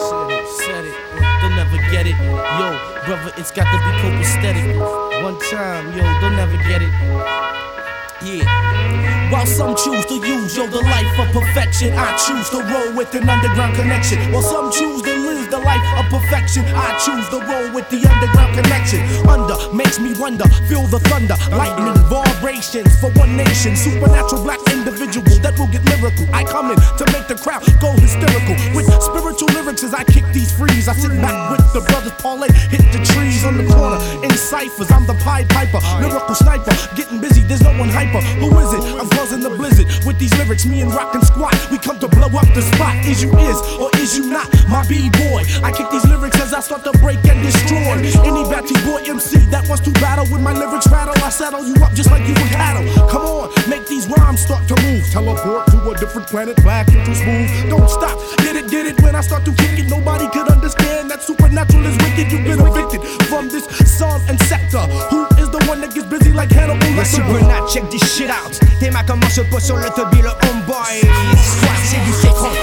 [0.00, 0.96] Said it, said it,
[1.42, 2.16] they'll never get it.
[2.16, 2.68] Yo,
[3.04, 4.64] brother, it's got to be copacetic.
[5.22, 6.88] One time, yo, they'll never get it.
[8.24, 9.30] Yeah.
[9.30, 13.14] While some choose to use, yo, the life of perfection, I choose to roll with
[13.14, 14.18] an underground connection.
[14.32, 15.09] While some choose to
[15.62, 19.00] life of perfection, I choose the roll with the underground connection.
[19.28, 23.76] Under makes me wonder, feel the thunder, lightning, vibrations for one nation.
[23.76, 26.26] Supernatural black individual that will get lyrical.
[26.32, 28.56] I come in to make the crowd go hysterical.
[28.74, 32.52] With spiritual lyrics as I kick these frees, I sit back with the brothers Paulette,
[32.72, 34.90] hit the trees on the corner in ciphers.
[34.90, 37.42] I'm the Pied Piper, lyrical sniper, getting busy.
[37.42, 38.20] There's no one hyper.
[38.40, 38.82] Who is it?
[39.00, 40.66] I'm causing the blizzard with these lyrics.
[40.66, 42.96] Me and Rock and Squat, we come to blow up the spot.
[43.06, 45.44] Is you is or is you not my b-boy?
[45.62, 49.38] I kick these lyrics as I start to break and destroy any batty boy MC
[49.50, 51.14] that wants to battle with my lyrics rattle.
[51.22, 52.86] I saddle you up just like you were cattle.
[53.08, 55.04] Come on, make these rhymes start to move.
[55.10, 57.50] Teleport to a different planet, back into smooth.
[57.68, 59.00] Don't stop, get it, get it.
[59.02, 62.30] When I start to kick it, nobody could understand that supernatural is wicked.
[62.32, 64.80] You've been evicted from this song and sector.
[65.10, 67.20] Who is the one that gets busy like Hannibal Lecter?
[67.20, 68.52] Supernat, check this shit out.
[68.78, 71.00] Tes mains comment se posent sur le tubby, le homeboy.
[71.36, 72.12] Squat, c'est du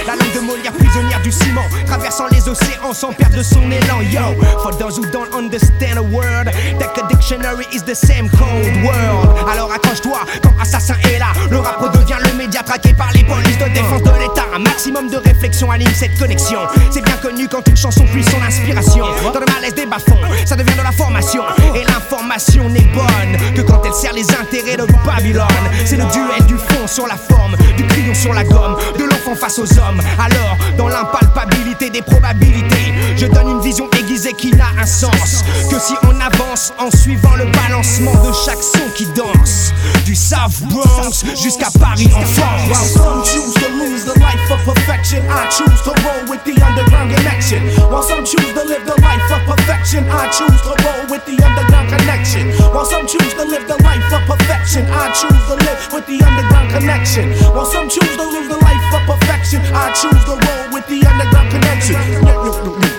[0.06, 1.66] La langue de Molière, prisonnière du ciment.
[1.86, 4.02] Traversant les océans sans perdre son élan.
[4.11, 6.47] Yo, for those who don't understand a word,
[6.80, 9.38] that a dictionary is the same code world.
[9.52, 11.28] Alors accroche-toi quand Assassin est là.
[11.52, 14.45] Le rap redevient le média traqué par les polices de défense de l'État.
[14.56, 16.59] Un maximum de réflexion anime cette connexion.
[16.89, 19.06] C'est bien connu quand une chanson puise son inspiration.
[19.34, 21.44] Dans le malaise des bas-fonds, ça devient de la formation.
[21.75, 25.45] Et l'information n'est bonne que quand elle sert les intérêts de Babylone.
[25.86, 29.36] C'est le duel du fond sur la forme, du crayon sur la gomme, de l'enfant
[29.36, 30.01] face aux hommes.
[30.19, 35.79] Alors, dans l'impalpabilité des probabilités, je donne une vision aiguisée qui n'a un sens que
[35.79, 39.73] si on avance en suivant le balancement de chaque son qui danse.
[40.05, 42.93] Du South Bronx jusqu'à Paris en While France.
[42.93, 47.13] some choose to lose the life of perfection, I choose to roll with the underground
[47.15, 47.61] connection.
[47.91, 51.35] While some choose to live the life of perfection, I choose to roll with the
[51.43, 52.51] underground connection.
[52.73, 56.23] While some choose to live the life of perfection, I choose to live with the
[56.23, 57.31] underground connection.
[57.53, 61.06] While some choose to live the life of perfection, I choose to roll with the
[61.06, 61.97] underground connection.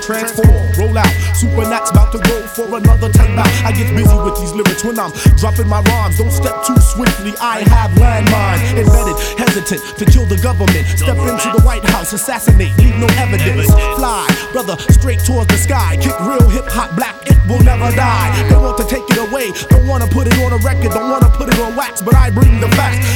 [0.03, 1.13] Transform, roll out.
[1.37, 3.47] Supernat's about to go for another time out.
[3.63, 6.19] I get busy with these lyrics when I'm dropping my rhymes.
[6.19, 7.35] Don't step too swiftly.
[7.41, 10.87] I have landmine embedded, hesitant to kill the government.
[10.97, 13.69] Step into the White House, assassinate, leave no evidence.
[14.01, 15.97] Fly, brother, straight towards the sky.
[16.01, 18.33] Kick real hip hop black, it will never die.
[18.49, 21.31] They want to take it away, don't wanna put it on a record, don't wanna
[21.37, 23.08] put it on wax, but I bring the facts.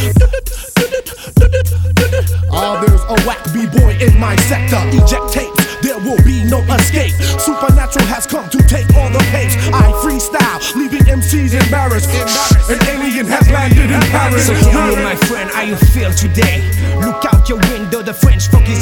[4.40, 4.80] Sector.
[4.92, 7.14] Eject tapes, there will be no escape.
[7.40, 9.56] Supernatural has come to take all the pace.
[9.72, 12.10] I freestyle, leaving MCs embarrassed.
[12.70, 14.46] An alien has landed in Paris.
[14.46, 16.68] So tell me, my friend, how you feel today?
[16.96, 18.81] Look out your window, the French funk is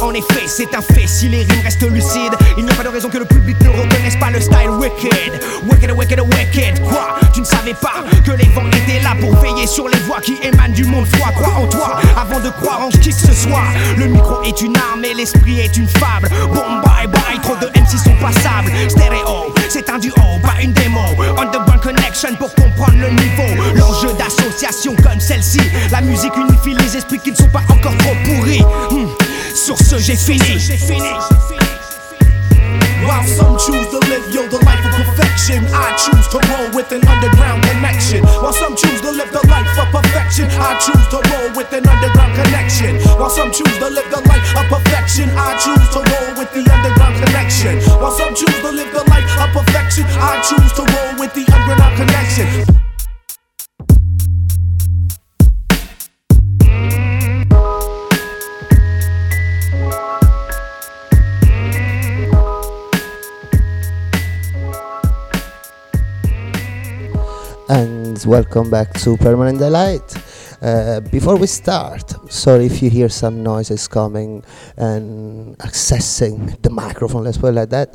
[0.00, 2.88] En effet, c'est un fait, si les rimes restent lucides, il n'y a pas de
[2.88, 5.40] raison que le public ne reconnaisse pas le style wicked.
[5.68, 6.80] Wicked, wicked, wicked.
[6.82, 7.16] Quoi?
[7.34, 10.36] Tu ne savais pas que les vents étaient là pour veiller sur les voix qui
[10.42, 11.30] émanent du monde froid.
[11.32, 13.64] Crois en toi avant de croire en qui que ce soit.
[13.96, 16.28] Le micro est une arme et l'esprit est une fable.
[16.52, 18.70] Bon, bye bye, trop de MC sont passables.
[18.88, 21.00] Stéréo, c'est un duo, pas une démo.
[21.36, 23.62] Underground connection pour comprendre le niveau.
[23.74, 25.60] L'enjeu d'association comme celle-ci.
[25.90, 28.62] La musique unifie les esprits qui ne sont pas encore trop pourris.
[28.90, 29.27] Hmm.
[29.54, 30.60] Sur ce, j'ai fini.
[33.04, 36.92] While some choose to live, yo, the life of perfection, I choose to roll with
[36.92, 38.22] an underground connection.
[38.42, 41.88] While some choose to live the life of perfection, I choose to roll with an
[41.88, 43.00] underground connection.
[43.18, 46.64] While some choose to live the life of perfection, I choose to roll with the
[46.70, 47.80] underground connection.
[48.00, 51.44] While some choose to live the life of perfection, I choose to roll with the
[51.52, 52.87] underground connection.
[68.24, 70.14] And welcome back to Permanent Delight.
[70.62, 74.42] Uh, before we start, sorry if you hear some noises coming
[74.76, 77.88] and accessing the microphone, let's put it like that.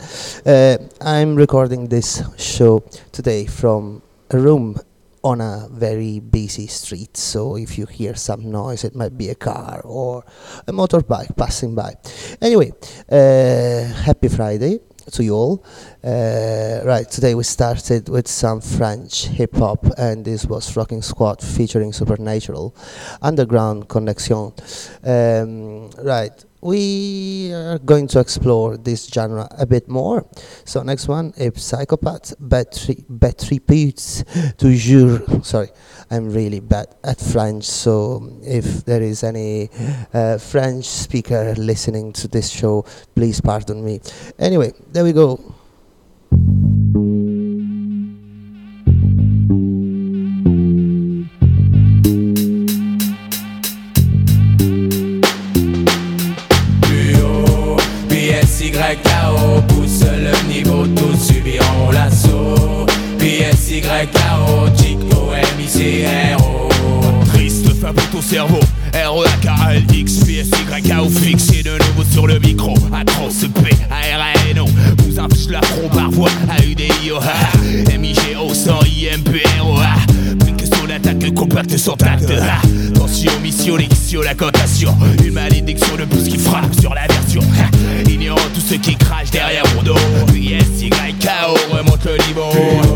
[0.45, 4.77] Uh, I'm recording this show today from a room
[5.23, 9.35] on a very busy street, so if you hear some noise, it might be a
[9.35, 10.23] car or
[10.67, 11.93] a motorbike passing by.
[12.41, 12.71] Anyway,
[13.09, 14.79] uh, happy Friday
[15.11, 15.65] to you all.
[16.03, 21.41] Uh, right, today we started with some French hip hop, and this was Rocking Squad
[21.41, 22.75] featuring Supernatural,
[23.21, 24.53] Underground Connection.
[25.03, 26.31] Um, right,
[26.63, 30.25] we are going to explore this genre a bit more.
[30.63, 32.33] So next one is Psychopath,
[33.67, 34.23] Beats,
[34.57, 35.45] Toujours.
[35.45, 35.69] Sorry,
[36.09, 39.69] I'm really bad at French, so if there is any
[40.13, 43.99] uh, French speaker listening to this show, please pardon me.
[44.39, 45.39] Anyway, there we go.
[63.83, 66.69] PSYKO, Chico, MICRO.
[67.33, 68.59] Triste pour ton cerveau.
[68.93, 72.73] R-E-A-K-L-X, PSYKO fixé de nouveau sur le micro.
[72.93, 74.65] Atroce P, A-R-A-N-O.
[74.99, 76.29] Vous affiche l'affront par voix.
[76.49, 77.19] A-U-D-I-O,
[77.91, 80.13] M-I-G-O, sans I-M-P-R-O-A
[80.87, 82.31] d'attaque compacte sans tact.
[82.93, 84.95] Tension, mission, l'édition, la cotation.
[85.23, 87.41] Une malédiction de plus qui frappe sur la version.
[88.07, 89.95] Ignorant tout ce qui crache derrière mon dos.
[90.27, 92.92] PSYKO remonte le niveau.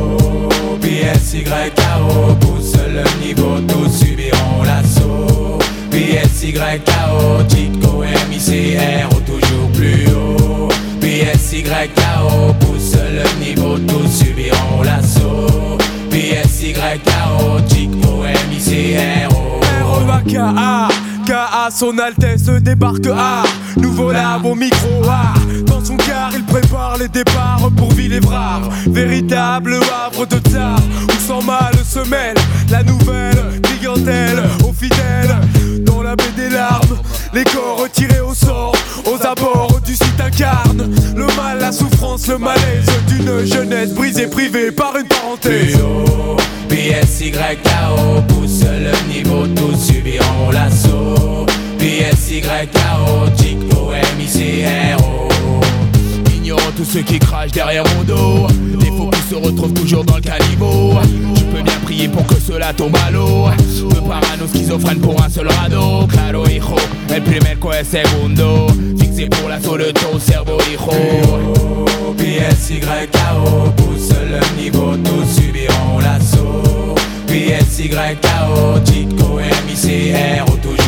[1.48, 5.58] PSYKO pousse le niveau, tous subiront l'assaut.
[5.90, 10.68] PSYKO, Chico, MICR, toujours plus haut.
[11.00, 15.78] PSYKO pousse le niveau, tous subiront l'assaut.
[17.70, 19.62] Chico, MICRO.
[19.86, 20.90] R-E-A-K-A,
[21.70, 23.44] Son Altesse débarque A.
[23.76, 25.34] Nouveau lab au micro A.
[25.66, 28.62] Dans son car, il prépare les départs pour Villévrard.
[28.88, 29.76] Véritable
[30.06, 32.38] havre de tsar, où sans mal se mêle
[32.70, 35.38] la nouvelle clientèle aux fidèles.
[35.82, 36.98] Dans la baie des larmes,
[37.34, 38.74] les corps retirés au sort,
[39.06, 40.07] aux abords du site
[41.16, 45.78] le mal, la souffrance, le malaise d'une jeunesse brisée, privée par une parenthèse.
[46.70, 51.46] PSYKO pousse le niveau, tous subiront l'assaut.
[51.78, 55.27] PSYKO, Chico, MICRO.
[56.78, 58.48] Tous ceux qui crachent derrière mon dos.
[58.80, 60.94] Des faux qui se retrouvent toujours dans le caniveau.
[61.36, 63.48] Je peux bien prier pour que cela tombe à l'eau.
[63.90, 66.06] Deux parano schizophrènes pour un seul radeau.
[66.08, 66.76] Claro, hijo,
[67.10, 68.68] el primer co es segundo.
[69.00, 70.92] Fixé pour l'assaut de ton cerveau, hijo.
[72.16, 76.94] PSYKO pousse le niveau, tous subiront l'assaut.
[77.26, 80.87] PSYKO, Chico, MICRO, toujours plus haut.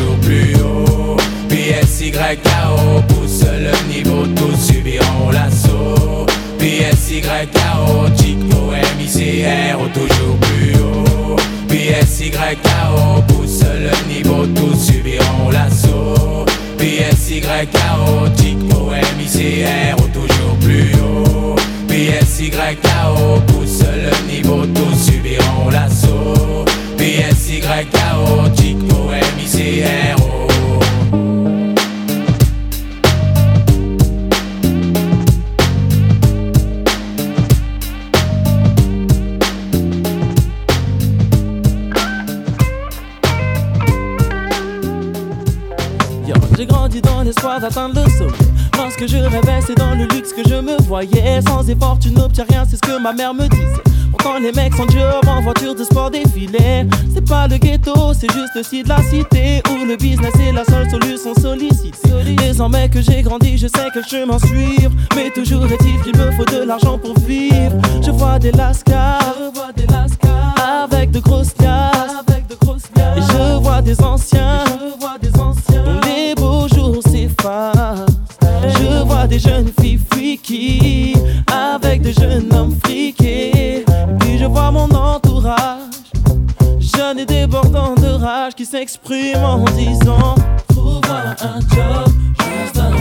[2.00, 6.26] PSYKO pousse le niveau, tous subiront l'assaut.
[6.58, 11.36] PSYKO, Chico, MICRO, toujours plus haut.
[11.68, 16.46] PSYKO pousse le niveau, tous subiront l'assaut.
[16.78, 21.56] PSYKO, Chico, MICRO, toujours plus haut.
[21.90, 26.64] PSYKO pousse le niveau, tous subiront l'assaut.
[26.98, 30.49] PSYKO, Chico, MICRO.
[47.30, 48.32] L'espoir d'atteindre le sommet.
[48.76, 51.40] Lorsque je rêvais, c'est dans le luxe que je me voyais.
[51.48, 53.84] Sans effort, tu n'obtiens rien, c'est ce que ma mère me disait.
[54.10, 56.88] Pourtant, les mecs sont job en voiture de sport défilé.
[57.14, 60.66] C'est pas le ghetto, c'est juste aussi de la cité où le business est la
[60.66, 62.36] seule solution sollicitée.
[62.36, 64.92] Désormais que j'ai grandi, je sais quel chemin suivre.
[65.16, 67.78] Mais toujours est-il qu'il me faut de l'argent pour vivre.
[68.02, 69.36] Je vois des lascars,
[70.84, 71.50] avec de grosses.
[73.18, 74.64] Et je vois des anciens,
[77.42, 81.16] Je vois des jeunes filles freaky
[81.52, 83.86] avec des jeunes hommes friqués.
[84.20, 86.12] Puis je vois mon entourage,
[86.80, 90.36] jeune et débordant de rage, qui s'exprime en disant
[90.70, 92.99] Trouve-moi un job, juste un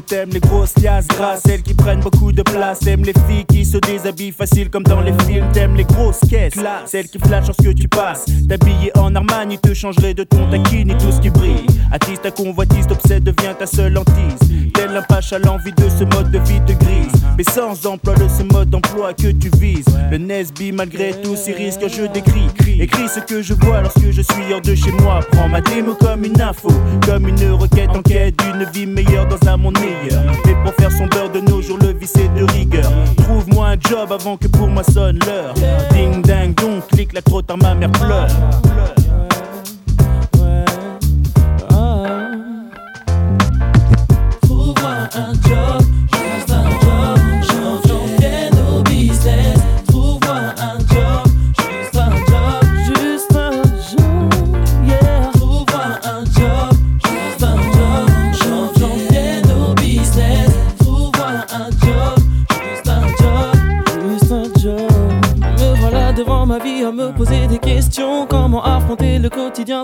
[0.00, 2.78] Yo t'aimes les grosses liasses grasses, celles qui prennent beaucoup de place.
[2.78, 5.46] T'aimes les filles qui se déshabillent facile comme dans les films.
[5.52, 6.54] T'aimes les grosses caisses,
[6.86, 8.24] celles qui flashent lorsque tu passes.
[8.48, 11.66] T'habiller en Armani te changerait de ton taquine et tout ce qui brille.
[11.92, 14.38] Attise ta convoitise, t'obsède devient ta seule hantise.
[14.72, 17.12] Tel un pache à l'envie de ce mode de vie te grise.
[17.36, 19.84] Mais sans emploi de ce mode d'emploi que tu vises.
[20.10, 22.46] Le Nesby, malgré tous ces risques, je décris.
[22.54, 25.20] Écris, écris ce que je vois lorsque je suis hors de chez moi.
[25.32, 26.68] Prends ma démo comme une info,
[27.04, 30.22] comme une requête en quête d'une vie meilleure dans un monde meilleur.
[30.48, 32.90] Et pour faire son beurre de nos jours, le vice est de rigueur.
[33.16, 35.54] Trouve-moi un job avant que pour moi sonne l'heure.
[35.92, 38.28] Ding ding donc, clique la crotte ma mère pleure.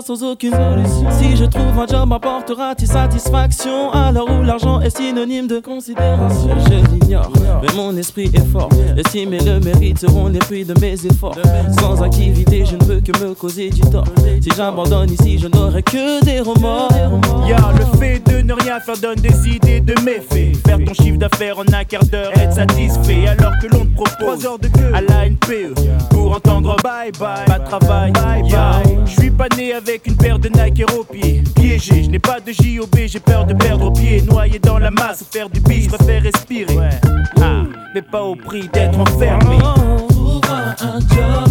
[0.01, 1.11] Sans aucune solution?
[1.11, 3.91] Si je trouve un job, m'apportera-t-il satisfaction?
[4.13, 6.49] L'heure où l'argent est synonyme de considération?
[6.65, 8.69] Je l'ignore, mais mon esprit est fort.
[8.95, 11.35] L'estime et le mérite seront les prix de mes efforts.
[11.79, 14.05] Sans activité, je ne peux que me causer du tort.
[14.41, 16.91] Si j'abandonne ici, je n'aurai que des remords.
[17.47, 20.55] Y'a le fait de ne rien faire donne des idées de méfaits.
[20.65, 23.27] Faire ton chiffre d'affaires en un quart d'heure, être satisfait.
[23.27, 25.73] Alors que l'on te propose 3 heures de queue à la NPE
[26.09, 27.96] pour entendre bye bye, pas de travail.
[27.97, 28.37] Bye bye.
[29.05, 31.43] Je suis pas né avec une paire de Nike au pied.
[31.55, 34.21] Piégé, je n'ai pas de JOB, j'ai peur de perdre au pied.
[34.21, 36.77] Noyé dans la masse, faire du bis, je préfère respirer.
[37.41, 37.63] Ah,
[37.95, 39.57] mais pas au prix d'être enfermé.
[40.09, 41.49] Trouve un job,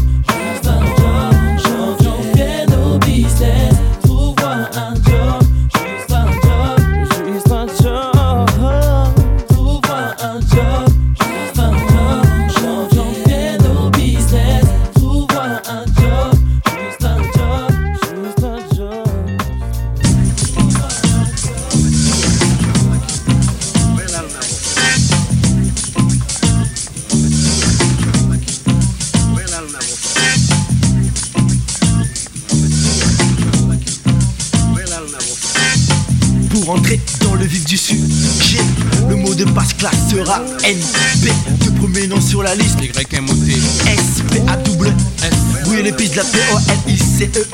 [40.11, 41.33] sera NP.
[41.65, 42.79] Deux premiers noms sur la liste.
[42.83, 43.53] Y M O T.
[43.53, 44.91] S P A W
[45.23, 45.33] S.
[45.69, 47.47] Oui les pistes de la P O L I C E?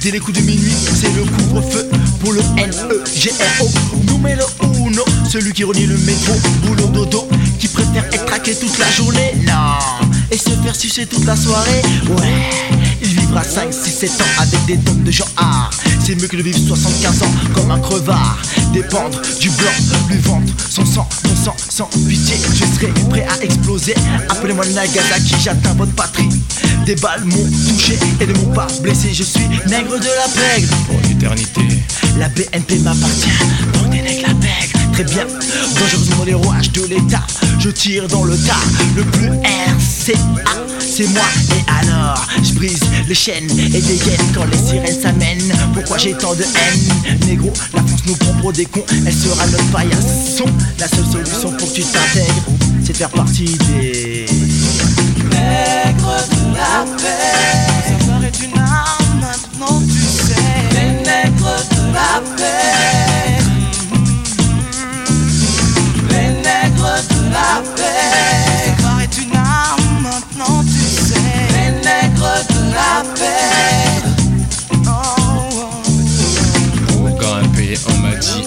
[0.00, 1.88] Dès les coups de minuit, c'est le couvre-feu
[2.20, 3.70] pour le N-E-G-R-O.
[4.12, 4.46] Numéro
[4.86, 7.26] uno, celui qui renie le métro, boulot dodo,
[7.58, 9.34] qui préfère être traqué toute la journée.
[9.46, 11.80] Non, et se faire sucer toute la soirée.
[12.18, 12.83] Ouais,
[13.34, 15.26] vivra 5, 6, 7 ans avec des tonnes de gens.
[15.36, 15.70] Ah,
[16.04, 18.38] c'est mieux que de vivre 75 ans comme un crevard.
[18.72, 19.70] Dépendre du blanc,
[20.08, 22.36] lui vendre son sang, mon sang sans pitié.
[22.54, 23.94] Je serai prêt à exploser.
[24.28, 26.28] Appelez-moi Nagasaki, j'atteins votre patrie.
[26.86, 29.12] Des balles m'ont touché et ne m'ont pas blessé.
[29.12, 30.68] Je suis nègre de la pègre.
[30.86, 31.60] Pour l'éternité.
[32.18, 33.28] La BNP m'appartient,
[33.72, 34.73] donc des nègres la pègre.
[34.94, 35.26] Très bien,
[35.80, 37.26] dangereusement les rouages de l'État.
[37.58, 38.54] Je tire dans le tas,
[38.96, 41.24] le plus RCA c'est moi.
[41.50, 45.52] Et alors je brise les chaînes et dégaine quand les sirènes s'amènent.
[45.72, 47.18] Pourquoi j'ai tant de haine?
[47.26, 48.84] Négro, la France nous prend pour des cons.
[49.04, 50.44] Elle sera notre paillasson.
[50.78, 52.44] La seule solution pour que tu t'intègres
[52.84, 54.26] C'est de faire partie des
[55.30, 57.98] Nègres de la paix.
[57.98, 60.34] Savoir est une arme maintenant tu sais.
[60.74, 62.83] Les nègres de la paix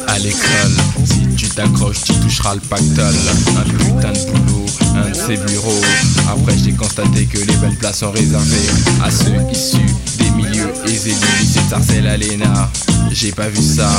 [0.07, 0.75] à l'école.
[1.05, 3.15] Si tu t'accroches, tu toucheras le pactole.
[3.57, 4.65] Un putain de boulot,
[4.95, 5.81] un de ces bureaux.
[6.29, 8.67] Après, j'ai constaté que les belles places sont réservées
[9.03, 12.71] à ceux issus des milieux aisés du lycée de Sarcelles à l'ENA.
[13.11, 13.89] J'ai pas vu ça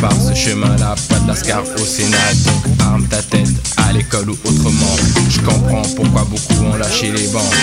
[0.00, 2.34] par ce chemin-là, pas de lascar au Sénat.
[2.44, 4.96] Donc arme ta tête à l'école ou autrement.
[5.30, 7.54] Je comprends pourquoi beaucoup ont lâché les bancs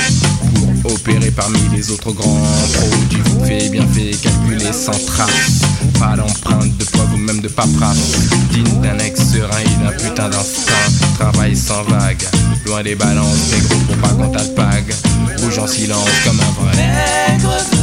[0.82, 5.62] pour opérer parmi les autres grands produits fait bien fait, calculé sans trace.
[6.00, 8.18] Pas d'empreinte de preuve ou même de paperasse.
[8.52, 10.74] Digne d'un ex serein et d'un putain d'instinct.
[11.20, 12.24] Travail sans vague,
[12.66, 14.94] loin des balances, négro pour pas qu'on t'alpague.
[15.42, 17.75] Bouge en silence comme un vrai.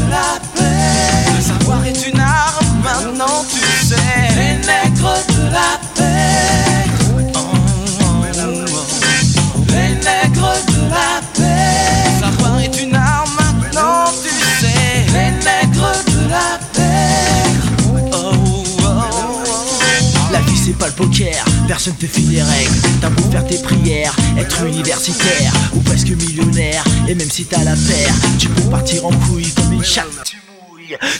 [20.73, 22.75] C'est pas le poker, personne te file les règles.
[23.00, 26.85] T'as beau faire tes prières, être universitaire ou presque millionnaire.
[27.09, 30.33] Et même si t'as la paire, tu peux partir en couille comme une chatte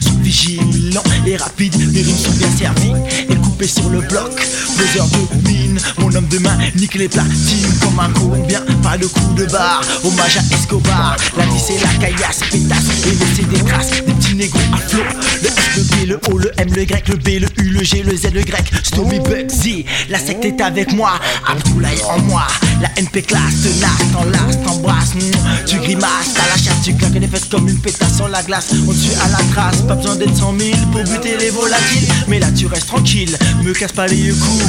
[0.01, 2.93] Sont vigilant et rapide, les rimes sont bien servies
[3.29, 4.41] et coupées sur le bloc.
[4.41, 8.61] Faiseur de mine, mon homme de main nique les platines comme un colombien.
[8.83, 11.17] Pas de coup de barre, hommage à Escobar.
[11.37, 15.03] La vie c'est la caillasse, pétasse et laisser des traces, des petits négros à flot.
[15.43, 17.85] Le S, le B, le O, le M, le grec, le B, le U, le
[17.85, 18.65] G, le Z, le grec.
[18.83, 21.13] Stomy Bugsy, la secte est avec moi.
[21.49, 22.47] Abdoulaye en moi,
[22.81, 25.15] la MP classe, te lasse, t'enlace, t'embrasse.
[25.15, 28.43] mm, Tu grimaces, t'as la chasse, tu claques les fesses comme une pétasse sur la
[28.43, 28.69] glace.
[28.89, 29.39] On suit à la
[29.87, 32.09] pas besoin d'être 100 000 pour buter les volatiles.
[32.29, 34.65] Mais là tu restes tranquille, me casse pas les yeux coups.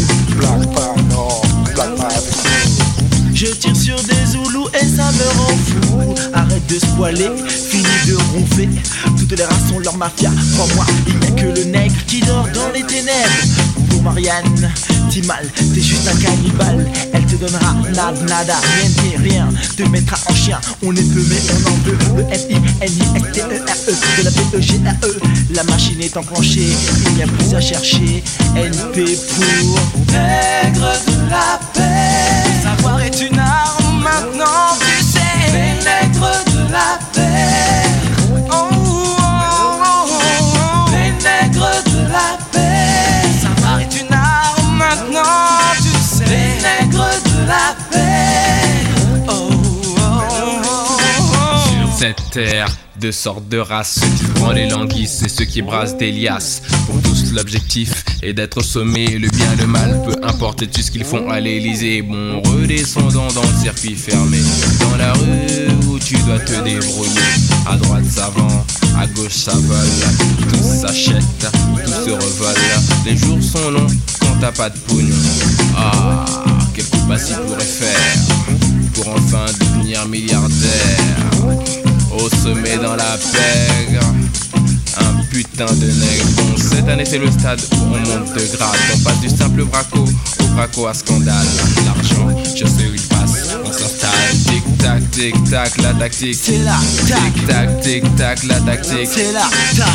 [3.34, 6.16] Je tire sur des zoulous et ça me rend fou.
[6.34, 8.70] Arrête de spoiler, fini de ronfler.
[9.18, 10.32] Toutes les races sont leur mafia.
[10.54, 13.73] Crois-moi, il n'y a que le nègre qui dort dans les ténèbres.
[14.04, 14.72] Marianne,
[15.10, 16.86] t'es mal, t'es juste un cannibale.
[17.14, 19.50] Elle te donnera nada, nada, rien ni rien.
[19.78, 21.98] Te mettra en chien, on est peu mais on en veut.
[22.18, 24.74] Le F I N I S T E R E de la P E G
[24.86, 25.20] R E.
[25.56, 26.70] La machine est enclenchée,
[27.08, 28.24] il n'y a plus à chercher.
[28.56, 29.80] NP pour
[30.12, 32.62] Nègre de la paix.
[32.62, 34.53] Savoir est une arme maintenant,
[53.00, 56.62] deux sortes de races, ceux qui prennent les languisses et ceux qui brassent des liasses.
[56.88, 61.04] Pour tous, l'objectif est d'être sommé, le bien, le mal, peu importe tout ce qu'ils
[61.04, 62.02] font à l'Elysée.
[62.02, 64.38] Bon, redescendant dans le circuit fermé,
[64.80, 67.12] dans la rue où tu dois te débrouiller.
[67.68, 68.66] À droite ça vend,
[69.00, 71.24] à gauche ça vole, tout s'achète,
[71.86, 72.56] tout se revole.
[73.06, 73.88] Les jours sont longs
[74.20, 75.16] quand t'as pas de pognon.
[75.78, 76.26] Ah,
[84.98, 86.26] un putain de nègre.
[86.38, 88.80] Bon, cette année c'est le stade où on monte de grade.
[88.96, 90.06] On passe du simple braco
[90.40, 91.48] au braco à scandale.
[91.86, 94.12] L'argent, je sais où il passe, on s'installe.
[94.46, 96.38] Tic tac, tic tac, la tactique.
[96.42, 96.78] C'est la
[97.08, 97.34] tac.
[97.34, 99.10] Tic tac, tic tac, la tactique.
[99.14, 99.88] C'est la tac.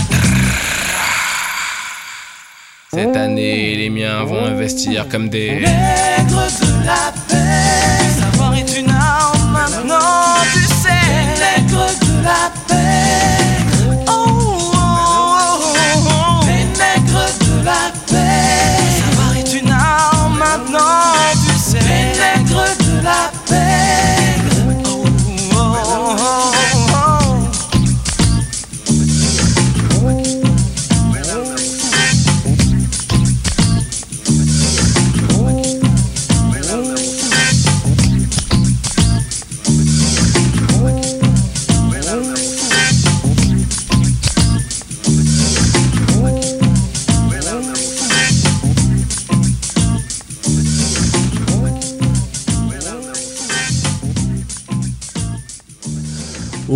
[2.92, 5.60] Cette année, les miens vont investir comme des.
[5.60, 8.08] Nègre de la paix.
[8.18, 10.88] Savoir est une arme maintenant, tu sais.
[11.36, 12.67] Les nègres de la paix.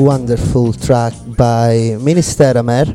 [0.02, 2.86] Wonderful track by Minister Amer.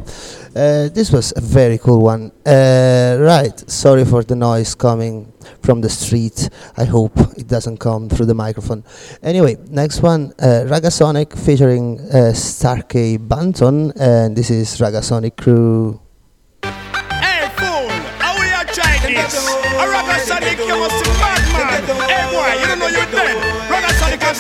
[0.54, 2.32] Uh, this was a very cool one.
[2.46, 6.50] Uh, right, sorry for the noise coming from the street.
[6.76, 8.84] I hope it doesn't come through the microphone.
[9.24, 16.02] Anyway, next one, uh, Ragasonic featuring uh, Starkey Banton, and this is Ragasonic Crew.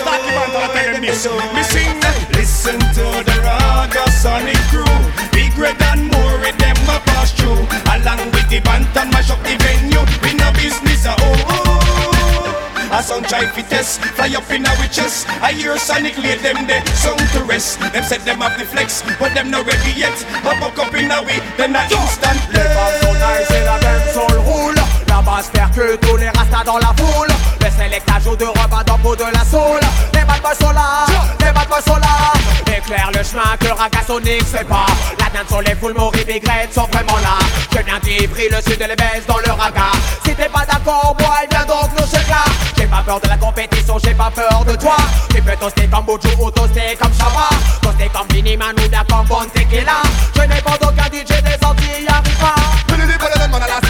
[0.02, 1.26] Ragga Sonic and Starkey Banton are this.
[1.54, 2.18] Me sing that.
[2.34, 4.86] Listen to the Ragga Sonic crew.
[5.32, 7.66] Big red and more with them a pass through.
[7.90, 10.04] Along with the Banton mash up the venue.
[10.22, 11.88] We no business a oh oh.
[12.90, 15.28] A sound try fi test, fly up in our chest.
[15.42, 17.80] I hear Sonic lay them there, sound to rest.
[17.80, 20.16] Them said them have the flex, but them not ready yet.
[20.48, 22.40] Hop up up in a way, then a instant.
[22.54, 24.76] Les femmes sont nice et la même soul roule
[25.10, 28.82] La basse faire que tous les rastas dans la foule Le sélectage joue de repas
[28.86, 29.82] dans peau de la soul
[30.14, 31.06] Les bad boys sont là,
[31.42, 32.32] les bad boys sont là.
[32.66, 34.86] Éclaire le chemin que Ragasonic sait pas.
[35.20, 37.38] La dinde sur les foules, Maurice et Grete sont vraiment là.
[37.74, 38.96] Je viens d'Ivry, le sud et les
[39.28, 39.92] dans le raga.
[40.26, 42.24] Si t'es pas d'accord, moi, viens donc nous chez
[42.78, 44.96] J'ai pas peur de la compétition, j'ai pas peur de toi.
[45.36, 47.50] Tu peux toaster comme Bojo ou toaster comme Chawa
[47.82, 50.04] Toaster comme Vinny Manouda, comme Bon Tequila
[50.36, 52.56] Je n'ai pas d'aucun DJ des Antilles, arrive pas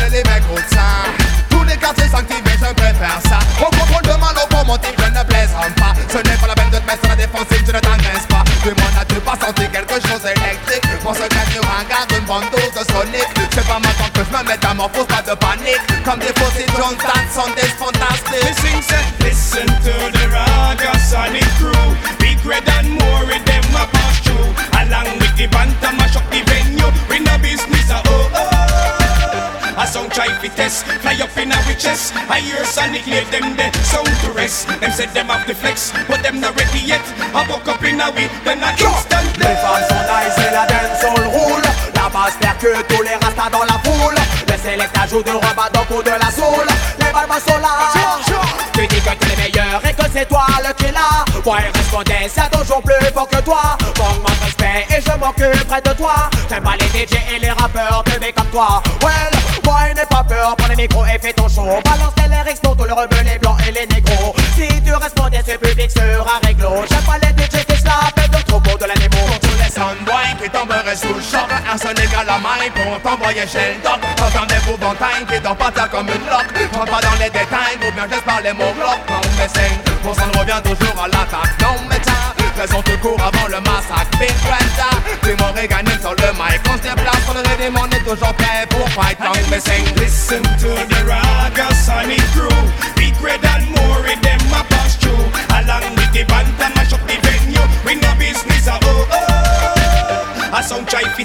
[0.10, 0.77] les mecs
[14.78, 15.82] them are forced by the panic.
[16.06, 18.38] Come the they don't dance on this fantastic.
[18.46, 18.82] They sing
[19.26, 21.86] listen to the Raga Sonic crew.
[22.22, 24.54] Big red and more in them a pass through.
[24.78, 25.90] Along with the banter.
[25.90, 26.90] I shock the venue.
[27.10, 29.82] Bring the business, a oh oh.
[29.82, 32.14] A sound try fi test, fly up in a witches.
[32.30, 34.68] I hear Sonic leave them there, sound to rest.
[34.82, 37.06] Them said them have the flex, but them not ready yet.
[37.34, 40.07] I woke up in a week, then I instant death.
[45.24, 46.30] de la
[47.00, 47.92] Les balbas sont là
[48.74, 51.26] Tu dis que t'es le meilleur et que c'est toi le qui est là.
[51.46, 53.78] Moi il répondait ça toujours plus fort que toi.
[53.98, 56.30] Manque mon respect et je m'occupe près de toi.
[56.50, 58.82] J'aime pas les DJ et les rappeurs bébés comme toi.
[59.02, 59.32] Well,
[59.66, 61.66] moi n'aie pas peur, prends les micros et fais ton show.
[61.84, 64.36] Balance les lyrics dont tout le les blancs et les négros.
[64.56, 66.70] Si tu respondais ce public sera réglo.
[66.90, 67.67] J'aime pas les DJ
[70.58, 71.50] tomberait sous le choc.
[71.70, 74.00] Arsenic à la main pour t'envoyer chez le doc.
[74.18, 76.52] J'entendais vos montagnes qui t'ont partir comme une loque.
[76.74, 79.04] Rentre pas dans les détails, ou bien juste par les mots blocs.
[79.10, 79.72] Non mais c'est,
[80.04, 81.54] on s'en revient toujours à l'attaque.
[81.62, 84.18] Non mais tiens, faisons tout court avant le massacre.
[84.20, 84.90] Big Brenda,
[85.24, 86.62] tu m'aurais gagné sur le mic.
[86.70, 89.20] On se déplace, on le redemande, on est toujours prêt pour fight.
[89.20, 92.47] Non mais c'est, listen to the raga, sonic crew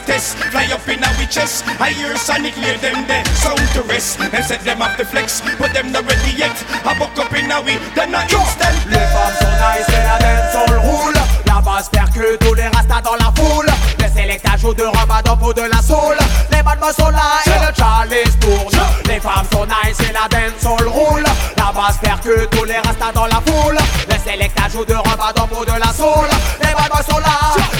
[0.06, 0.36] test.
[0.50, 1.64] Fly up in our chest.
[1.80, 3.24] I hear Sonic near them there.
[3.36, 4.18] Sound to rest.
[4.18, 6.56] Them set them up the flex, but them not ready yet.
[6.84, 7.62] I buck up in our
[7.94, 8.76] then not instant.
[8.90, 11.14] Les femmes sont nice et la dance on roule.
[11.46, 13.66] La basse percute tous les rastas dans la foule.
[13.98, 16.16] Le sélectage joue de ramadan pour de la soul.
[16.50, 18.82] Les badmans sont là et le chalice tourne.
[19.06, 21.24] Les femmes sont nice et la dance on roule.
[21.56, 23.78] La basse percute tous les rastas dans la foule.
[24.08, 26.28] Le sélectage joue de ramadan pour de la soul.
[26.62, 27.71] Les badmans sont là.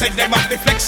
[0.00, 0.79] said them a deflect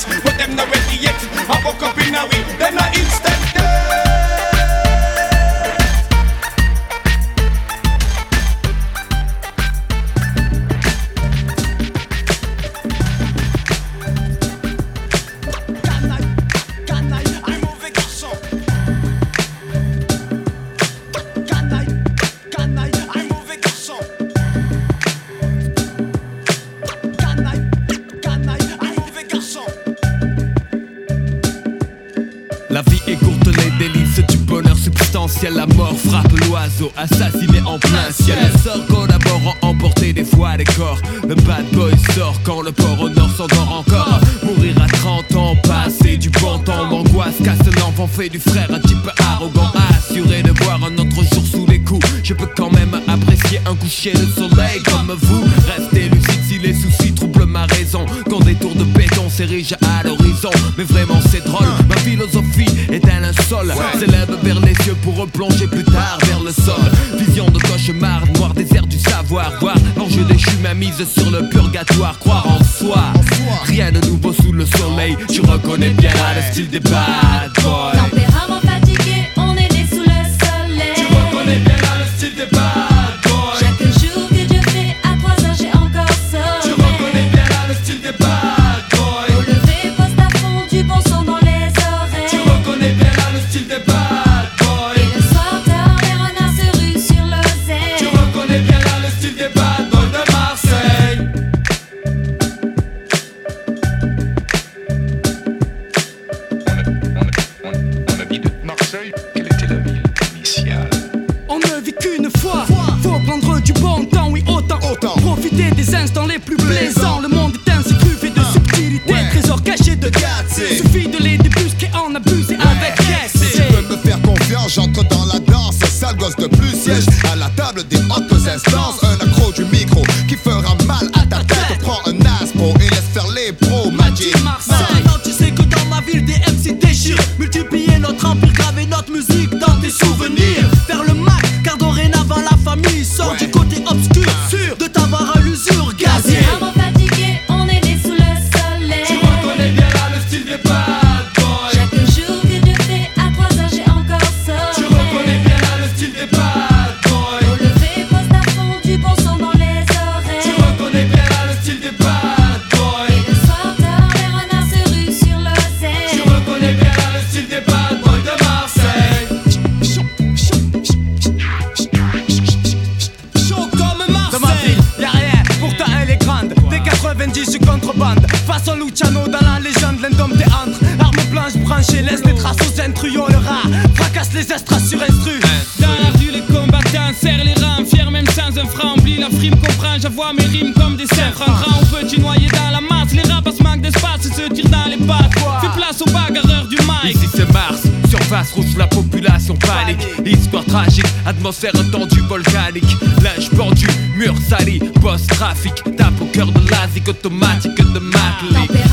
[200.72, 202.96] tragique, atmosphère tendue, volcanique.
[203.22, 205.74] Linge pendu, mur sali, boss trafic.
[205.96, 208.91] Tape au cœur de l'asique automatique de Macley.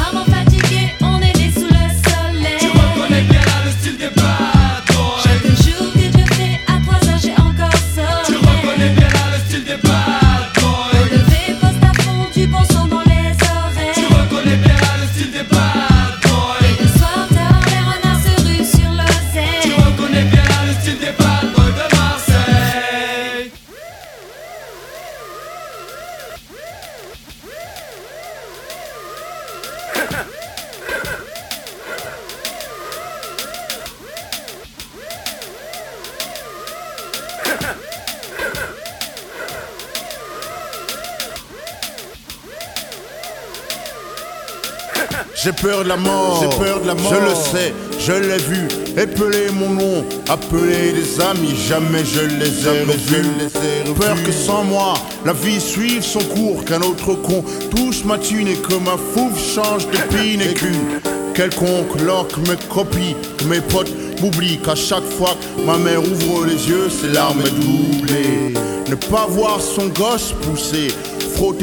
[45.90, 47.12] La mort, j'ai peur de la mort.
[47.12, 48.68] Je le sais, je l'ai vu.
[48.96, 53.94] Épeler mon nom, appeler des amis, jamais je les ai revus.
[54.00, 54.94] Peur que sans moi,
[55.26, 59.38] la vie suive son cours, qu'un autre con touche ma thune et que ma fouve
[59.38, 61.02] change de pine et qu'une
[61.34, 66.46] quelconque loque me copie, que mes potes m'oublient qu'à chaque fois que ma mère ouvre
[66.46, 68.54] les yeux, ses larmes doublées.
[68.90, 70.90] Ne pas voir son gosse pousser,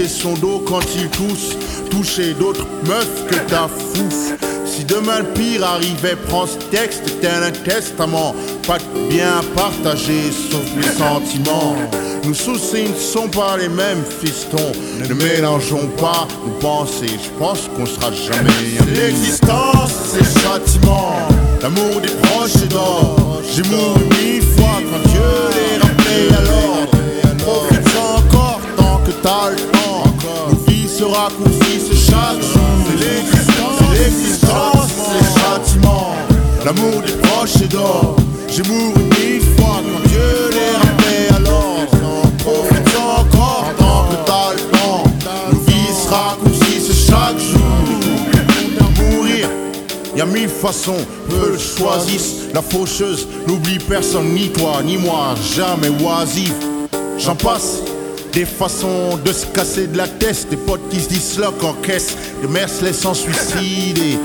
[0.09, 1.57] son dos quand il tousse,
[1.91, 4.35] toucher d'autres meufs que ta fouf.
[4.65, 8.35] Si demain le pire arrivait, prends ce texte, tel un testament.
[8.67, 11.77] Pas de bien partagé, sauf les sentiments.
[12.25, 14.73] Nos soucis ne sont pas les mêmes, fistons.
[15.09, 18.51] Ne mélangeons pas nos pensées, je pense qu'on sera jamais
[18.95, 21.17] L'existence, c'est châtiment.
[21.62, 23.41] L'amour des proches est d'or.
[23.55, 25.21] J'ai mouru mille fois quand Dieu
[25.55, 26.37] les rappelait
[27.43, 27.76] encore
[29.23, 30.05] t'as le temps.
[30.51, 32.63] Nos vies se raccourcissent chaque jour.
[32.89, 36.15] C'est l'existence, c'est l'existence, c'est châtiment.
[36.65, 38.17] L'amour des proches est d'or.
[38.49, 42.31] J'ai mouru mille fois quand Dieu les rappelait à l'ordre.
[42.39, 45.05] Profite-en encore tant que t'as le temps.
[45.53, 47.61] Nos vies se raccourcissent chaque jour.
[48.99, 49.49] Mourir
[50.17, 50.97] Y'a mille façons,
[51.29, 52.49] peu le choisissent.
[52.55, 56.55] La faucheuse n'oublie personne, ni toi, ni moi, jamais oisive.
[57.19, 57.83] J'en passe
[58.37, 62.14] des façons de se casser de la tête, des potes qui se disloquent en caisse,
[62.42, 64.18] des mères se laissant suicider.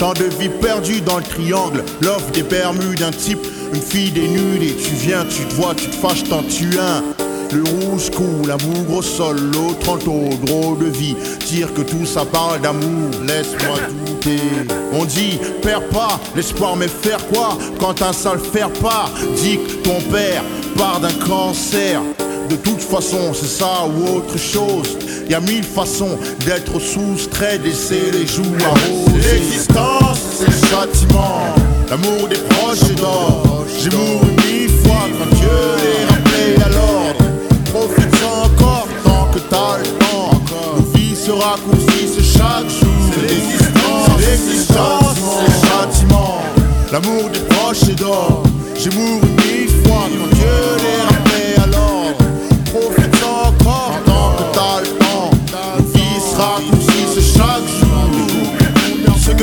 [0.00, 4.74] Tant de vies perdues dans le triangle, l'offre des Bermudes d'un type, une fille dénudée.
[4.74, 7.04] Tu viens, tu te vois, tu te fâches, t'en tues un.
[7.54, 11.14] Le rouge coule, la bougre au sol, l'autre en taux, gros de vie.
[11.46, 14.40] Dire que tout ça parle d'amour, laisse-moi douter.
[14.92, 17.56] On dit, perds pas l'espoir, mais faire quoi?
[17.78, 20.42] Quand un sale faire part Dit que ton père
[20.76, 22.00] part d'un cancer.
[22.52, 24.98] De toute façon, c'est ça ou autre chose.
[25.26, 29.32] Y a mille façons d'être soustrait, laisser les joues arrosées.
[29.32, 31.46] L'existence, c'est le châtiment.
[31.88, 33.64] L'amour des proches est d'or.
[33.80, 35.48] J'ai mouru mille fois quand Dieu
[35.82, 37.24] les rappelait à l'ordre.
[37.72, 40.32] Profite-en encore tant que t'as le temps.
[40.76, 43.00] Nos vies se raccourcissent chaque jour.
[43.14, 46.42] C'est l'existence, c'est l'existence, c'est le châtiment.
[46.92, 48.42] L'amour des proches est d'or.
[48.76, 50.81] J'ai mouru mille fois quand Dieu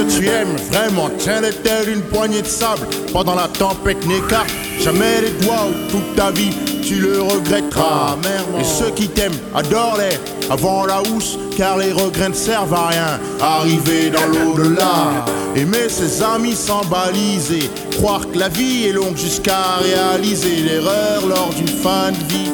[0.09, 2.87] tu aimes vraiment, tiens-les telle une poignée de sable.
[3.13, 6.51] Pendant la tempête n'écarte jamais les doigts où toute ta vie
[6.83, 8.17] tu le regretteras.
[8.59, 10.17] Et ceux qui t'aiment, adore-les
[10.49, 13.19] avant la housse, car les regrets ne servent à rien.
[13.39, 19.77] Arriver dans l'au-delà, aimer ses amis sans baliser, croire que la vie est longue jusqu'à
[19.81, 22.51] réaliser l'erreur lors d'une fin de vie.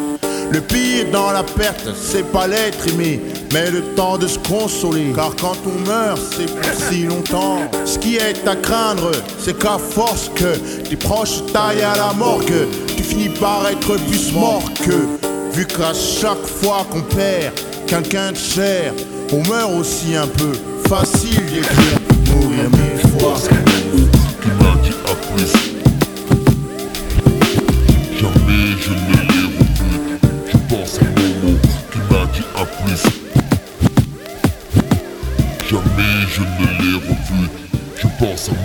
[0.51, 3.19] Le pire dans la perte, c'est pas l'être aimé,
[3.53, 5.11] mais le temps de se consoler.
[5.15, 7.59] Car quand on meurt, c'est pour si longtemps.
[7.85, 10.55] Ce qui est à craindre, c'est qu'à force que
[10.87, 15.07] tes proches taillent à la morgue, tu finis par être plus mort que.
[15.53, 17.53] Vu qu'à chaque fois qu'on perd
[17.87, 18.93] quelqu'un de cher,
[19.31, 20.51] on meurt aussi un peu.
[20.89, 23.37] Facile d'écrire, mourir mille fois.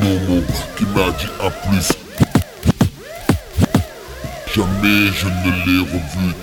[0.03, 0.42] Momo
[0.76, 1.92] qui m'a dit à plus.
[4.55, 6.35] Jamais je ne l'ai revu.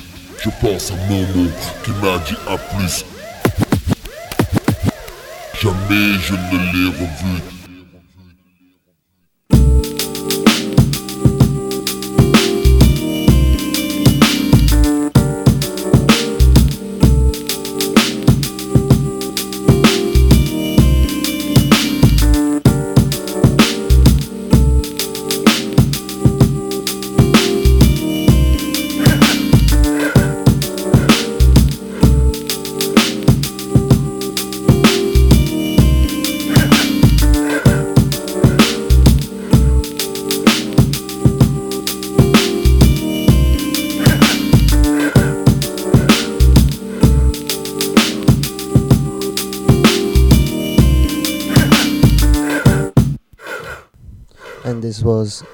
[0.43, 1.49] Je pense à Momo
[1.83, 3.05] qui m'a dit à plus.
[5.61, 7.56] Jamais je ne l'ai revu.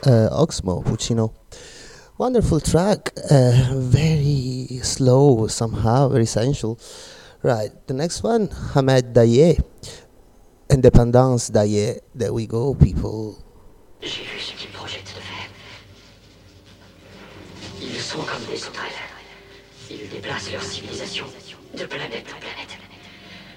[0.06, 1.34] Uh, Oxmo Puccino.
[2.17, 6.80] Wonderful track, uh, very slow somehow, very sensual.
[7.41, 9.58] Right, the next one, Hamed Daye,
[10.69, 12.00] Independence Daye.
[12.15, 13.38] There we go, people.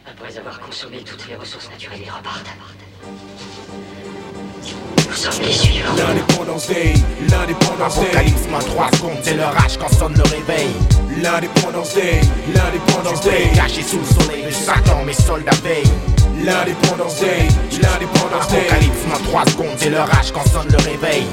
[0.08, 2.46] Après avoir consommé toutes les ressources naturelles, ils repartent.
[5.96, 6.94] L'indépendance day,
[7.30, 8.06] l'indépendance day.
[8.06, 10.68] Apocalypse, main 3 secondes, c'est le rage quand sonne le réveil.
[11.22, 12.20] L'indépendance day,
[12.54, 13.50] l'indépendance day.
[13.54, 15.90] Caché sous le soleil de Satan, mes soldats veillent.
[16.44, 17.48] L'indépendance day,
[17.80, 18.58] l'indépendance day.
[18.68, 21.24] Apocalypse, main 3 secondes, c'est le rage quand sonne le réveil.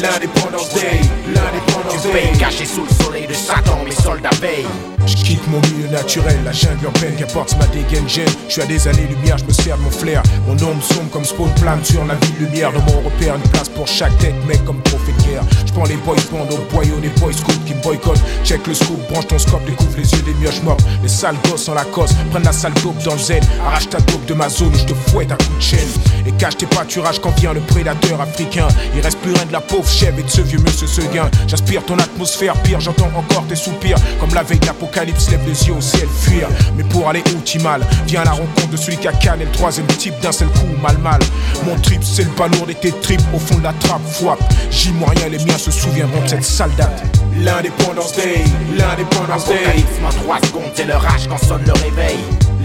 [0.00, 2.38] L'indépendance day, l'indépendance day.
[2.38, 4.66] caché sous le soleil de Satan, mes soldats veillent.
[5.04, 8.28] Je quitte mon milieu naturel, la jungle urbaine qui apporte ma dégaine gêne.
[8.48, 10.22] Je suis à des années-lumière, je me sers de mon flair.
[10.46, 12.70] Mon ombre sombre comme spawn plane sur la ville lumière.
[12.86, 15.42] Dans mon repère, une place pour chaque tête, mec comme trophée de guerre.
[15.66, 18.22] Je prends les boys bands au boyau, les boys scouts qui me boycottent.
[18.44, 20.76] Check le scoop, branche ton scope, découvre les yeux des mioches morts.
[21.02, 23.42] Les sales gosses en la cosse, prennent la sale dope dans le zen.
[23.66, 25.78] Arrache ta dope de ma zone, je te fouette à coup de chaîne.
[26.26, 28.68] Et cache tes pâturages quand vient le prédateur africain.
[28.94, 31.30] Il reste plus rien de la pauvre chèvre et de ce vieux monsieur Seguin.
[31.46, 33.98] J'aspire ton atmosphère, pire, j'entends encore tes soupirs.
[34.20, 36.48] Comme la veille de l'apocalypse, lève les yeux au ciel, fuir.
[36.76, 39.44] Mais pour aller où mal, viens à la rencontre de celui qui a canne et
[39.44, 41.20] le troisième type d'un seul coup, mal mal.
[41.64, 44.38] Mon trip, c'est le balourd et tes tripes au fond de la trappe, fouap.
[44.70, 47.02] J'y moyen, les miens se souviendront de cette sale date.
[47.38, 48.44] L'indépendance day,
[48.76, 49.84] l'indépendance day.
[50.02, 52.18] Main 3 secondes, c'est le rage quand sonne le réveil.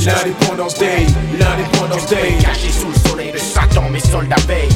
[0.06, 1.06] L'indépendance day,
[1.40, 2.38] l'indépendance day.
[2.42, 4.70] caché sous le soleil de Satan, mes soldats veillent.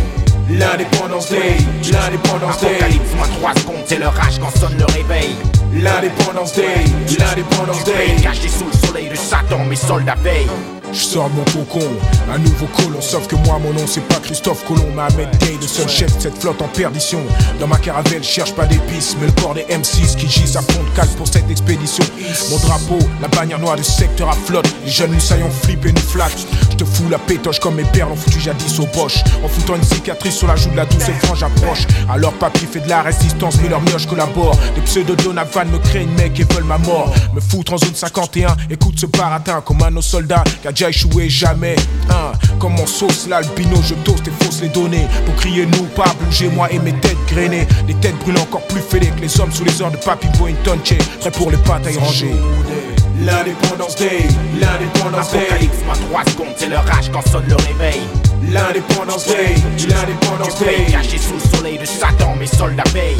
[0.49, 1.57] L'indépendance day,
[1.91, 2.75] l'indépendance day.
[2.75, 5.35] Apocalypse, moins 3 secondes, c'est le rage quand sonne le réveil.
[5.73, 6.83] L'indépendance day,
[7.17, 8.15] l'indépendance day.
[8.21, 10.80] caché sous le soleil de Satan, mes soldats veillent.
[10.93, 11.87] Je sors mon cocon,
[12.33, 15.57] un nouveau colon, sauf que moi mon nom c'est pas Christophe Colomb, mais Ahmed Gay,
[15.61, 17.19] le seul chef de cette flotte en perdition.
[17.59, 20.83] Dans ma caravelle, cherche pas d'épices, mais le corps des M6 qui gissent à fond
[20.83, 22.03] de cale pour cette expédition.
[22.49, 26.01] Mon drapeau, la bannière noire du secteur à flotte, les jeunes saillons flippent et nous
[26.01, 26.45] flattent.
[26.71, 29.23] Je te fous la pétoche comme mes perles ont foutu jadis au boche.
[29.45, 31.87] En foutant une cicatrice sur la joue de la douce et frange approche.
[32.09, 34.57] Alors papy fait de la résistance, mais leur mioche collabore.
[34.75, 37.13] Des pseudo Donovan me créent une mec et veulent ma mort.
[37.33, 40.89] Me foutre en zone 51, écoute ce baratin comme un nos soldats qui a déjà
[40.89, 41.75] échoué jamais.
[42.09, 45.07] Hein, comme mon sauce l'albino, je toast et fausse les données.
[45.25, 47.67] Pour crier nous, pas bouger moi et mes têtes grainées.
[47.87, 50.79] Les têtes brûlent encore plus fêlées que les hommes sous les ordres de Papy Boynton,
[51.19, 52.33] prêt pour les batailles rangées.
[53.19, 54.27] L'indépendance day,
[54.59, 55.39] l'indépendance day.
[55.41, 58.01] Apocalypse, moins 3 secondes, c'est le rage quand sonne le réveil.
[58.51, 59.53] L'indépendance day,
[59.87, 60.91] l'indépendance day.
[60.91, 63.17] caché sous le soleil de Satan, mes soldats veillent.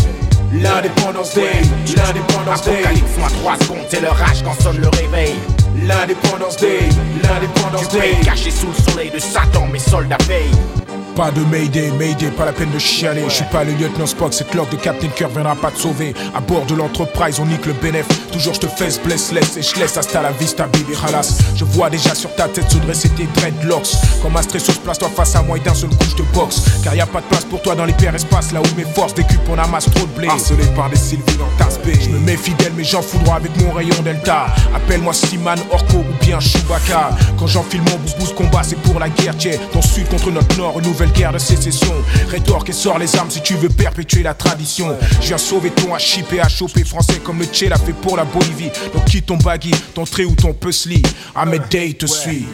[0.53, 1.61] L'indépendance day,
[1.95, 2.79] l'indépendance day.
[2.79, 5.35] Apocalypse, moins 3 secondes, c'est le rage quand sonne le réveil.
[5.75, 6.89] L'indépendance day,
[7.23, 8.15] l'indépendance day.
[8.23, 10.90] caché sous le soleil de Satan, mes soldats veillent.
[11.21, 13.21] Pas de Mayday, Mayday, pas la peine de chialer.
[13.27, 16.15] Je suis pas le lieutenant Spock, cette loque de Captain Kirk viendra pas te sauver.
[16.33, 18.07] À bord de l'entreprise, on nique le bénéf.
[18.31, 21.37] Toujours je te fesse, blesse, laisse et je laisse hasta la vista, baby halas.
[21.55, 23.91] Je vois déjà sur ta tête se dresser tes dreadlocks.
[24.23, 26.63] Comme un stress place-toi face à moi et d'un seul coup je te boxe.
[26.83, 29.47] Car y a pas de place pour toi dans l'hyperespace, là où mes forces décupent,
[29.47, 30.27] on amasse trop de blé.
[30.27, 33.71] Harcelé par des Sylvie dans tasse Je me mets fidèle, mais j'en foudroie avec mon
[33.73, 34.47] rayon Delta.
[34.75, 37.11] Appelle-moi Siman, Orko ou bien Chewbacca.
[37.37, 39.59] Quand j'enfile mon boubou, combat, c'est pour la guerre, tiens.
[39.71, 41.93] Ton sud contre notre nord, une nouvelle guerre de sécession.
[42.29, 44.95] Rétorque et sors les armes si tu veux perpétuer la tradition.
[45.21, 48.17] Je viens sauver ton hip et à choper français comme le Tché l'a fait pour
[48.17, 48.71] la Bolivie.
[48.93, 51.01] Donc quitte ton baggy, ton trait ou ton puzzle.
[51.35, 52.45] Ahmed Day te suit.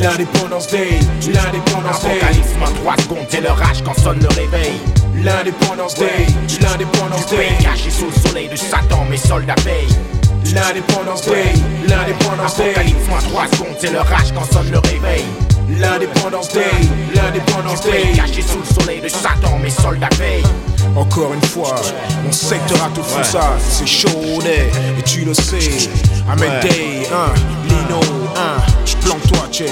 [0.00, 0.98] L'indépendance Day,
[1.32, 2.20] l'indépendance Day.
[2.20, 4.72] Apocalypse, moins 3 secondes, c'est le rage quand sonne le réveil.
[5.22, 6.26] L'indépendance Day,
[6.60, 7.48] l'indépendance Day.
[7.60, 10.54] caché sous le soleil de Satan, mes soldats veillent.
[10.54, 11.52] L'indépendance Day,
[11.86, 12.70] l'indépendance Day.
[12.70, 15.24] Apocalypse, moins 3 secondes, c'est le rage quand sonne le réveil.
[15.68, 16.62] L'indépendance Day,
[17.14, 18.12] l'indépendance Day.
[18.16, 20.42] caché sous le soleil de Satan, mes soldats veillent.
[20.96, 21.74] Encore une fois,
[22.24, 25.90] mon secteur a tout fou ça, c'est chaud et tu le sais.
[26.30, 26.62] Ahmed.
[26.62, 27.34] Day, hein,
[27.68, 28.00] Lino,
[28.36, 28.56] hein,
[29.04, 29.66] plante-toi, tché,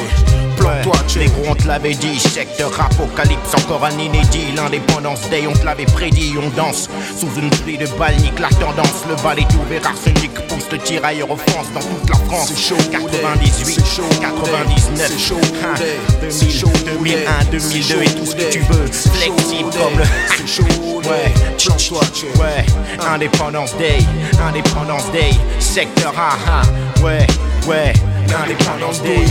[0.57, 0.95] plante-toi.
[1.17, 4.53] Les gros, on te l'avait dit, secteur apocalypse, encore un inédit.
[4.55, 6.89] L'indépendance day, on te l'avait prédit, on danse
[7.19, 9.05] sous une pluie de balles, nique la tendance.
[9.09, 12.53] Le bal est ouvert, arsenic pousse le tirailleur offense dans toute la France.
[12.55, 18.07] C'est chaud, 98, c'est chaud, 99, c'est chaud, hein, c'est 2000, chaud, 2001, 2002 et
[18.15, 18.87] tout ce que tu veux.
[18.87, 20.05] Flexible comme le.
[20.37, 20.65] C'est chaud,
[21.07, 22.01] Ouais, plante-toi,
[22.41, 22.67] ouais,
[23.09, 23.99] Indépendance Day,
[24.43, 25.31] Indépendance Day,
[25.61, 26.63] secteur haha,
[27.05, 27.27] ouais,
[27.69, 27.93] ouais,
[28.35, 29.25] Indépendance Day.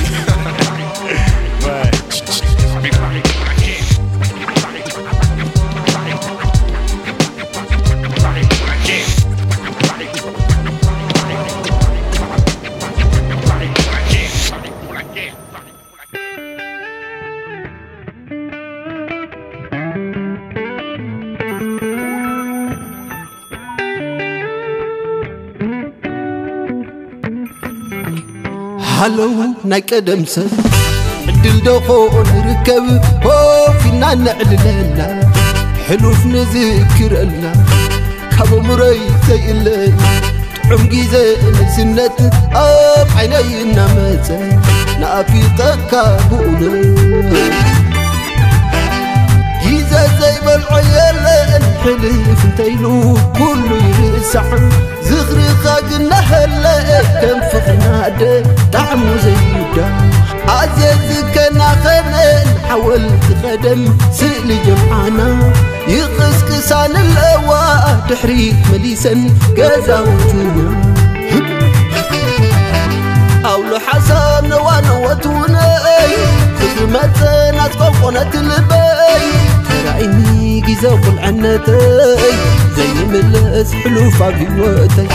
[1.64, 1.92] ouais.
[29.05, 29.33] ሃለው
[29.71, 30.53] ናይ ቀደም ሰብ
[31.31, 31.89] ዕድል ደኾ
[32.31, 32.87] ንርከብ
[33.25, 34.99] ሆፍ ኢልና ነዕልለና
[35.87, 37.45] ሕሉፍ ንዝክረና
[38.35, 39.89] ካብ እምሮይ ዘይእለይ
[40.67, 41.15] ጥዑም ግዜ
[41.57, 42.19] ንእስነት
[42.65, 44.29] ኣብ ዓይነይ እናመፀ
[45.01, 45.93] ንኣፊቐካ
[46.31, 46.63] ብኡነ
[49.65, 52.85] ግዜ ዘይበልዖ የለን ሕልፍ እንተይሉ
[53.39, 53.69] ኩሉ
[54.01, 54.51] ይርሳዕ
[57.02, 58.44] كم فقرنا ده
[59.24, 59.88] زي زيدا
[60.48, 62.46] عزيز كنا خنن.
[62.70, 65.54] حول تقدم سئل جمعنا
[65.88, 70.96] يقسكسان الأوا تحريك مليسا قزا وجونا.
[73.46, 75.80] أول حسن ونوتونا
[76.60, 78.86] فكر متنا تقوقنت البي
[79.88, 82.18] رأيني قزا قلعنتي
[82.78, 85.08] زي ملس حلو فاقي وقتي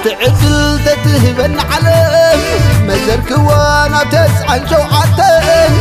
[0.00, 2.60] أنت عسل تتهبن عليه.
[2.88, 5.72] مزرك وأنا تسعى جوعتين.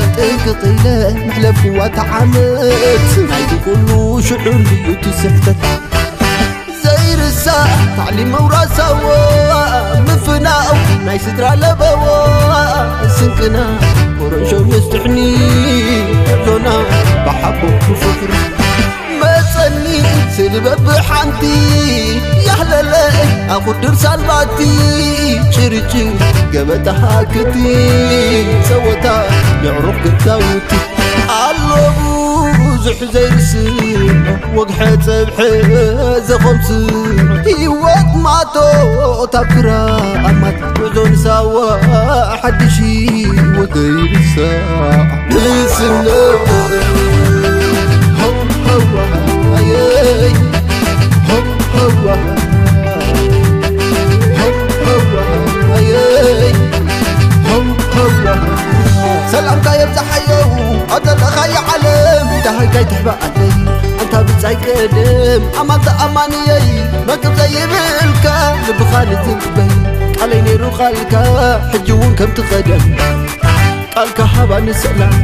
[0.46, 5.58] تقطي له محلف وتعمت نايد كل شعور لي تسحتك
[6.84, 8.96] زي رسالة تعليم وراسة
[10.08, 10.56] مفنا
[11.06, 13.66] ما يستر على بوا سنكنا
[14.22, 15.36] ورنشو يستحني
[16.48, 16.76] لنا
[17.26, 18.59] بحبه وفكري
[20.39, 21.43] ስእሊ በብሓንቲ
[22.49, 22.93] ያህለለ
[23.57, 24.59] ኣኹድር ሳልባቲ
[25.55, 26.09] ጭርጭር
[26.55, 27.57] ገበታ ሃክቲ
[28.69, 29.07] ፀወታ
[29.67, 30.71] የዕሩቕ ግታውቲ
[31.39, 31.71] ኣሎ
[32.59, 33.69] ብዙሕ ዘይርስዕ
[34.57, 35.39] ወግሐ ፀብሐ
[36.29, 36.69] ዘኸምስ
[37.47, 38.57] ህይወት ማቶ
[39.35, 41.55] ታብ ክራኣማት ጉዕዞ ንሳዋ
[42.43, 45.01] ሓድሽ ህይወት ዘይርሳዕ
[45.33, 46.07] ንስነ
[59.33, 60.29] ሰላምታ የብፅሓዮ
[60.97, 63.53] ኣዘለኻዮ ዓለም ዳሃይካይ ትሕባኣለይ
[64.01, 66.67] ኣንታ ብፃይ ቀደም ኣማን ተኣማንየይ
[67.09, 68.27] መቅብ ዘይብልካ
[68.67, 69.73] ልብኻ ንትልበይ
[70.19, 71.15] ቃለይ ነይሩ ቃልካ
[71.73, 72.85] ሕጂ እውን ከም ትቐደም
[73.95, 75.17] ቃልካ ሃባ ንሰላም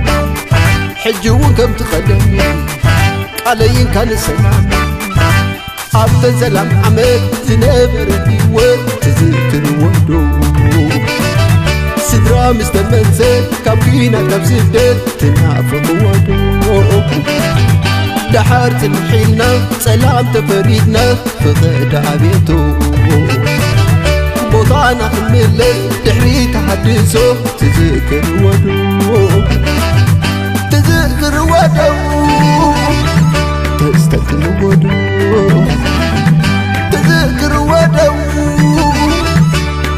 [1.05, 2.25] ሕጂ እውን ከም ትቐደም
[3.45, 4.65] ቃለይንካ ንሰላም
[6.01, 10.11] ኣብተ ሰላም ዓመት ዝነበረ ህይወት ትዝክርወዶ
[12.09, 13.19] ስድራ ምስ ተመንሰ
[13.65, 16.29] ካብ ኪና ካብ ስደት ትናፍቕወዶ
[18.33, 19.43] ድሓር ፅንሒልና
[19.85, 20.97] ጸላም ተፈሪድና
[21.43, 22.49] ፍቐዳ ቤቶ
[24.53, 27.15] ቦታና ክንምለስ ድሕሪ ተሓድሶ
[34.16, 34.90] تتنودو
[37.72, 38.14] ودو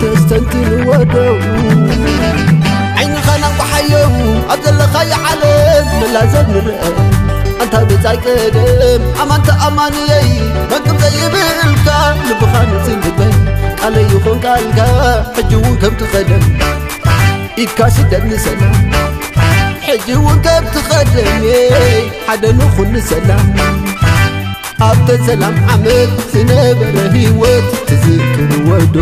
[0.02, 1.28] تستنتن ودو
[2.98, 4.10] عين خنا وحيو
[4.50, 6.74] أدل خي علم لا زمر
[7.62, 10.08] أنت بتاي كدم أمانت أماني
[10.72, 11.88] بكم زي بالك
[12.30, 13.34] لبخان زنبي
[13.84, 14.80] علي يكون قالك
[15.38, 16.44] حجو كم تخدم
[17.60, 18.72] إكاس دم سنة
[19.82, 21.44] حجو كم تخدم
[22.28, 23.54] حدا نخون سلام
[24.89, 28.97] ኣብተ ሰላም ዓመት ዝነበረ ህይወት ትዝክርወዶ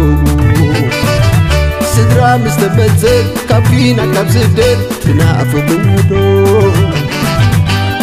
[1.93, 6.13] ስድራ ምስ ተመልሰት ካብ ኪና ካብ ስደት ትናፍቕወዶ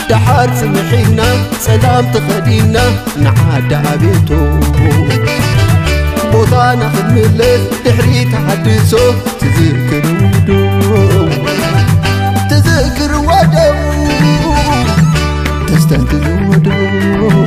[0.09, 1.19] ድሓር ፅንሒና
[1.65, 2.75] ጸላም ተኸዲና
[3.23, 3.71] ንዓዳ
[4.03, 4.29] ቤቶ
[6.31, 8.93] ቦታና ክንምለስ ድሕሪ ተሓድሶ
[9.41, 10.49] ትዝክርወዶ
[12.49, 13.55] ትዝክርወዶ
[15.69, 17.40] ተስተንትንወዶ ትዝክርወዶ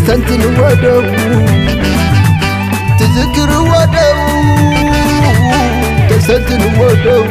[0.00, 1.02] استنتن ودو
[2.98, 4.08] تذكر ودو
[6.08, 7.24] تستنتن ودو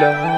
[0.00, 0.35] لا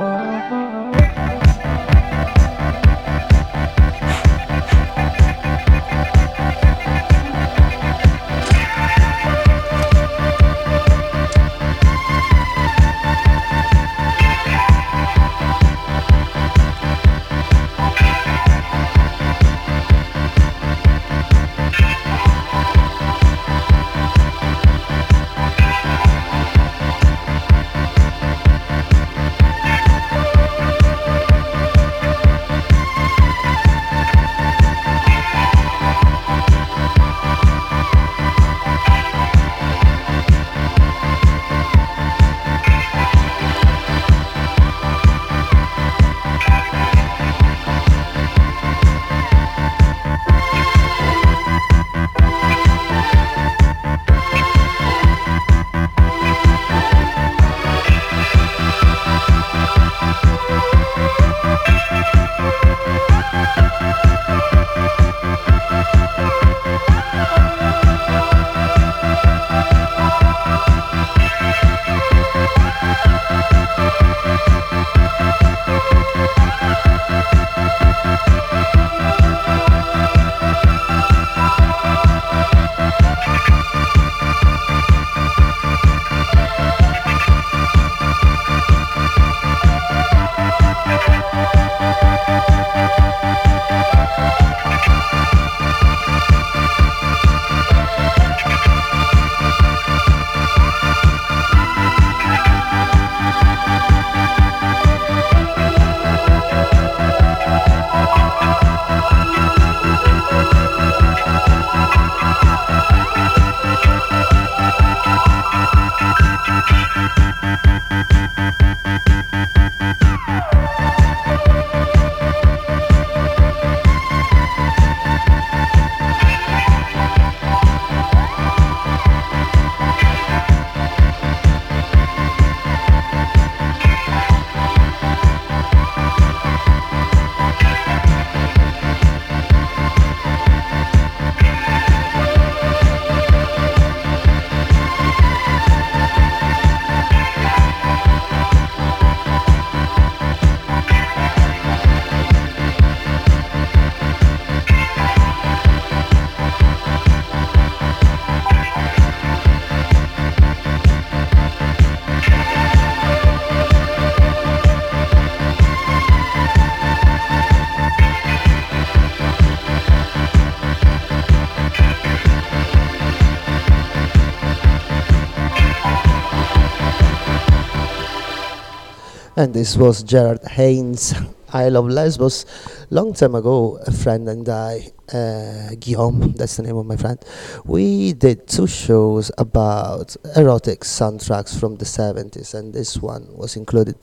[179.38, 181.14] And this was Gerard Haynes.
[181.52, 182.44] I love Lesbos.
[182.90, 187.24] Long time ago, a friend and I, uh, Guillaume, that's the name of my friend,
[187.64, 193.96] we did two shows about erotic soundtracks from the 70s, and this one was included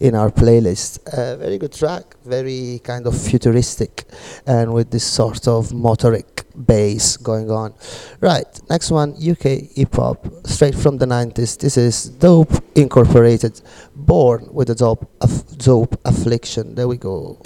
[0.00, 0.98] in our playlist.
[1.12, 4.04] A very good track, very kind of futuristic,
[4.46, 7.74] and with this sort of motoric bass going on.
[8.20, 11.58] Right, next one UK hip hop, straight from the 90s.
[11.58, 13.60] This is Dope Incorporated,
[13.94, 16.74] born with a dope, aff- dope affliction.
[16.74, 17.38] There we go.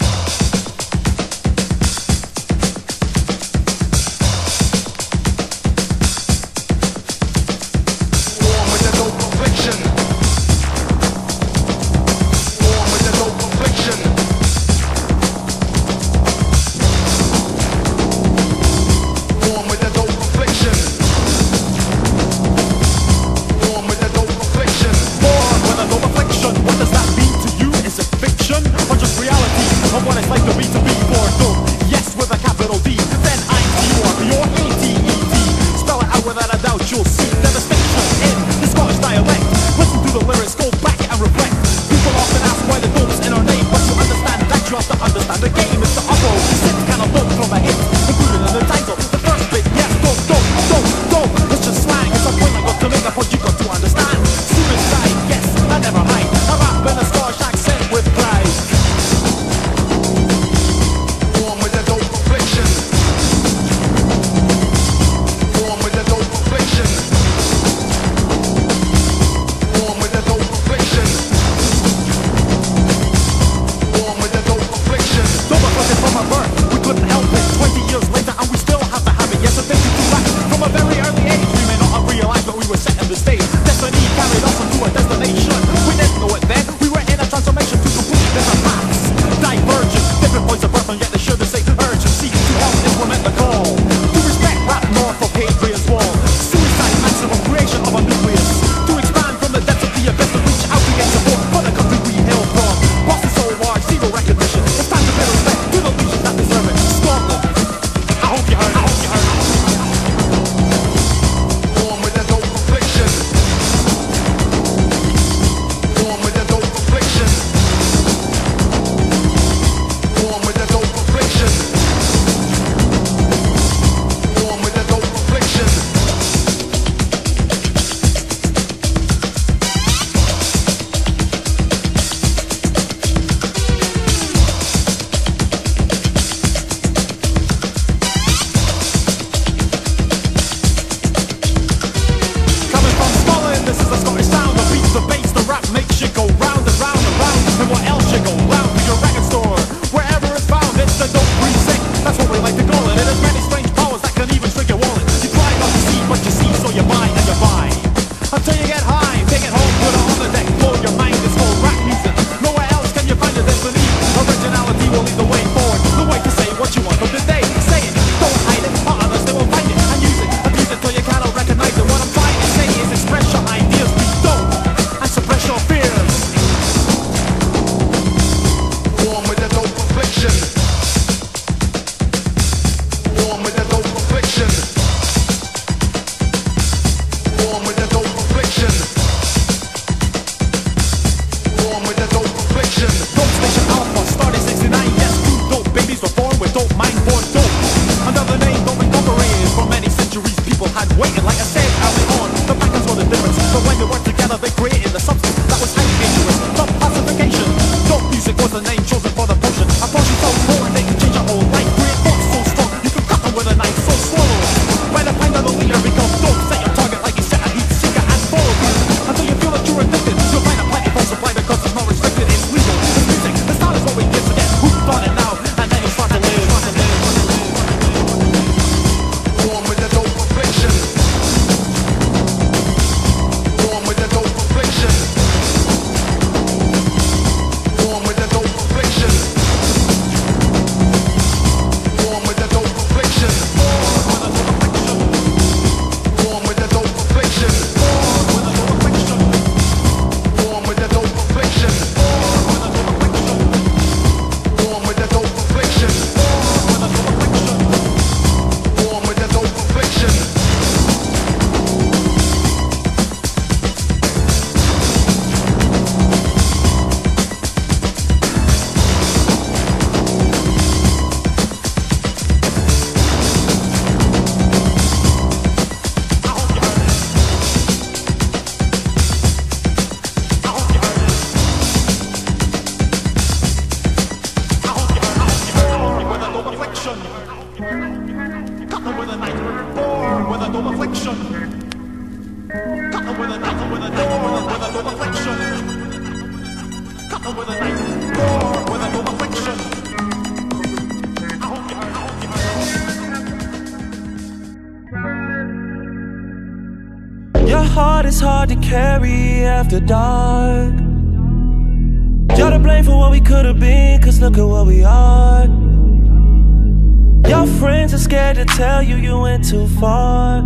[318.53, 320.41] tell you you went too far.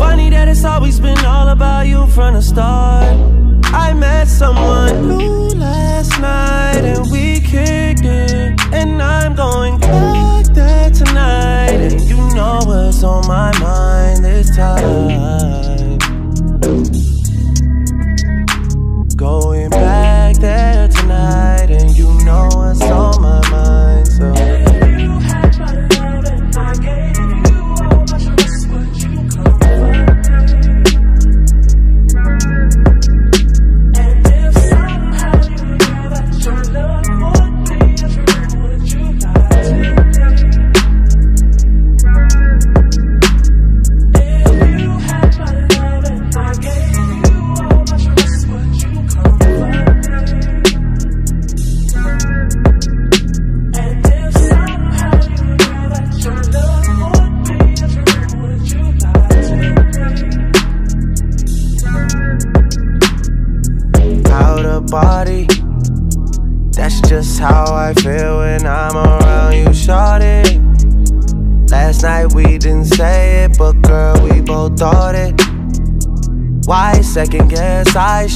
[0.00, 3.16] Funny that it's always been all about you from the start.
[3.66, 8.60] I met someone new last night and we kicked it.
[8.72, 11.78] And I'm going back there tonight.
[11.86, 15.75] And you know what's on my mind this time.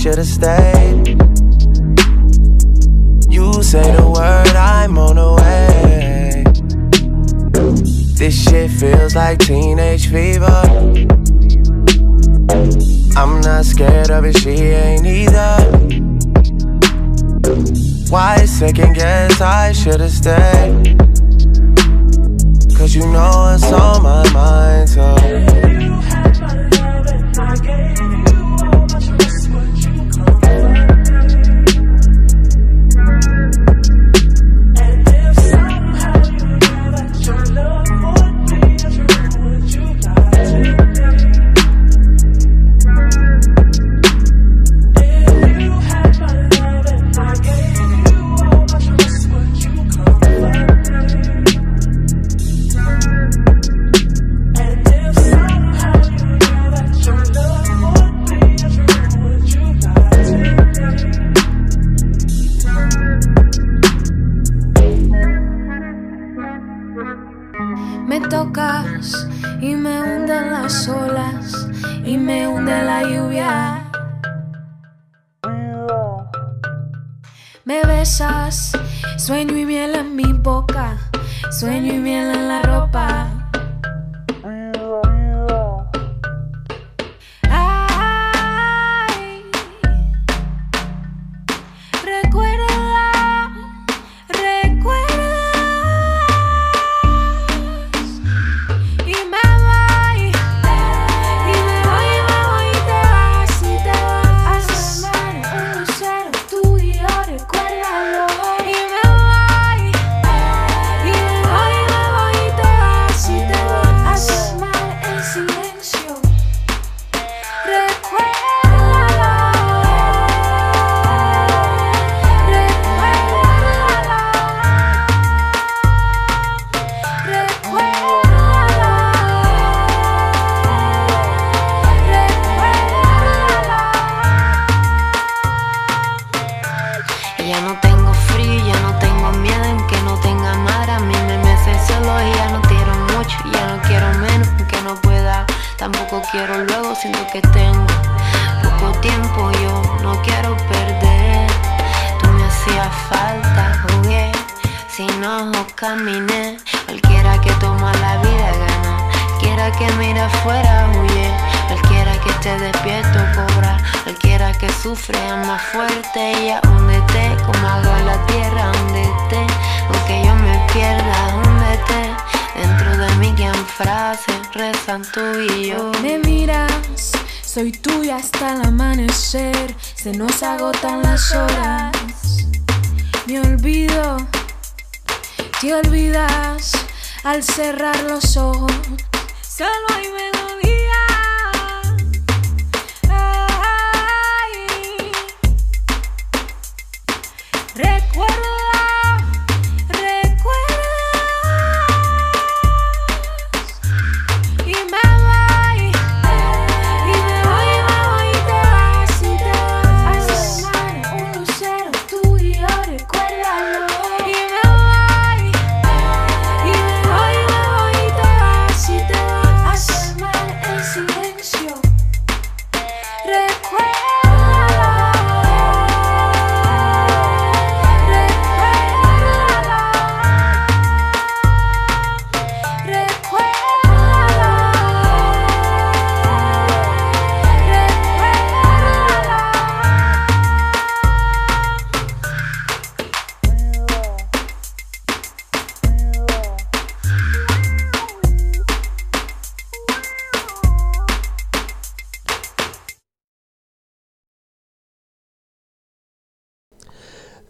[0.01, 1.09] should've stayed.
[3.29, 6.43] You say the word, I'm on the way.
[8.17, 10.63] This shit feels like teenage fever.
[13.15, 15.59] I'm not scared of it, she ain't either.
[18.09, 20.97] Why second guess I should've stayed?
[22.75, 25.70] Cause you know it's on my mind, so.
[80.01, 80.97] en mi boca,
[81.51, 83.40] sueño y miel en la ropa.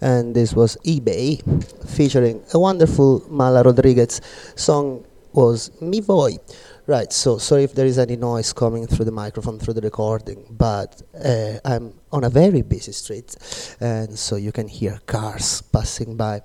[0.01, 1.41] and this was eBay
[1.89, 4.21] featuring a wonderful Mala Rodriguez
[4.57, 6.37] song was Mi Voy.
[6.87, 10.45] Right, so sorry if there is any noise coming through the microphone, through the recording,
[10.51, 13.37] but uh, I'm on a very busy street,
[13.79, 16.43] and so you can hear cars passing by.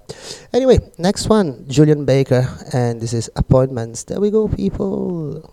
[0.53, 4.03] Anyway, next one, Julian Baker, and this is Appointments.
[4.03, 5.51] There we go, people.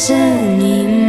[0.00, 0.14] 这
[0.60, 1.07] 一。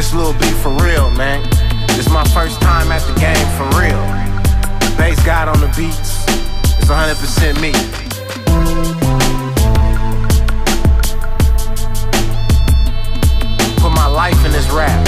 [0.00, 1.42] This little beat for real, man.
[1.88, 4.00] This my first time at the game for real.
[4.96, 6.24] Bass God on the beats.
[6.78, 7.72] It's 100% me.
[13.76, 15.06] Put my life in this rap.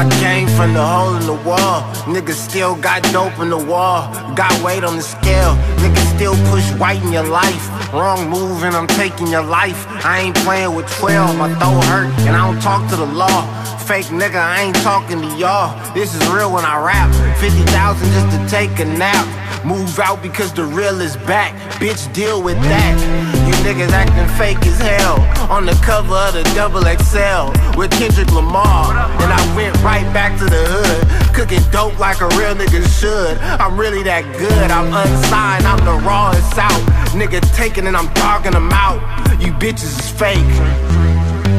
[0.00, 1.82] I came from the hole in the wall.
[2.06, 4.10] Niggas still got dope in the wall.
[4.34, 5.56] Got weight on the scale.
[5.76, 7.69] Niggas still push white in your life.
[7.92, 9.84] Wrong move and I'm taking your life.
[10.04, 11.36] I ain't playing with 12.
[11.36, 13.42] My throat hurt and I don't talk to the law.
[13.78, 15.74] Fake nigga, I ain't talking to y'all.
[15.92, 17.10] This is real when I rap.
[17.40, 19.26] 50,000 just to take a nap.
[19.64, 21.52] Move out because the real is back.
[21.80, 23.39] Bitch, deal with that.
[23.64, 25.20] Niggas acting fake as hell.
[25.50, 28.90] On the cover of the double XL with Kendrick Lamar.
[28.90, 31.34] And I went right back to the hood.
[31.34, 33.38] Cooking dope like a real nigga should.
[33.60, 34.70] I'm really that good.
[34.70, 35.66] I'm unsigned.
[35.66, 36.80] I'm the rawest out.
[37.12, 39.00] Nigga taking and I'm dogging them out.
[39.40, 40.36] You bitches is fake.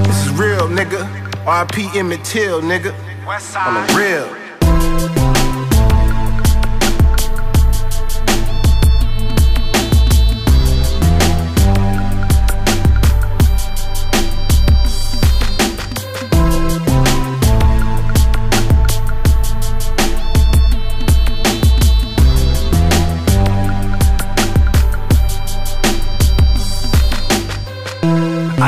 [0.05, 1.05] This is real, nigga.
[1.45, 2.93] RP Emmett Till, nigga.
[3.55, 5.10] On the real.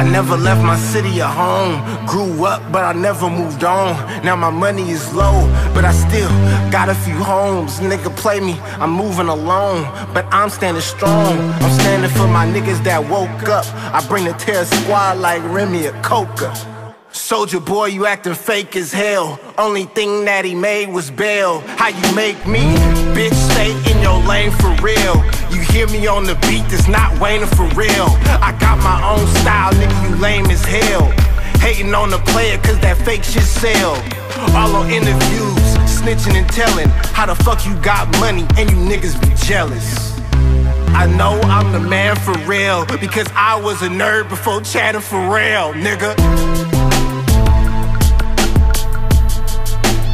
[0.03, 1.79] I never left my city at home.
[2.05, 3.95] Grew up, but I never moved on.
[4.25, 6.27] Now my money is low, but I still
[6.69, 7.79] got a few homes.
[7.79, 9.83] Nigga play me, I'm moving alone,
[10.13, 11.37] but I'm standing strong.
[11.63, 13.65] I'm standing for my niggas that woke up.
[13.95, 16.53] I bring the terror squad like Remy or Coca.
[17.13, 19.39] Soldier boy, you acting fake as hell.
[19.57, 21.61] Only thing that he made was bail.
[21.77, 22.75] How you make me?
[23.15, 25.23] Bitch, stay in your lane for real.
[25.73, 28.05] Hear me on the beat that's not waiting for real.
[28.45, 31.09] I got my own style, nigga, you lame as hell.
[31.65, 33.97] Hating on the player cause that fake shit sell.
[34.53, 39.19] All on interviews, snitching and telling how the fuck you got money and you niggas
[39.19, 40.13] be jealous.
[40.93, 45.17] I know I'm the man for real because I was a nerd before chatting for
[45.17, 46.13] real, nigga.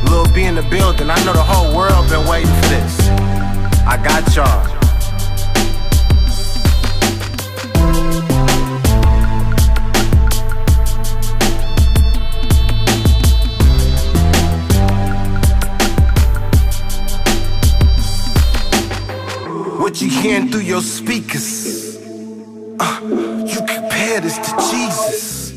[0.10, 3.10] Lil B in the building, I know the whole world been waiting for this.
[3.86, 4.79] I got y'all.
[20.00, 21.98] What you hearing through your speakers?
[22.80, 25.52] Uh, you compare this to Jesus.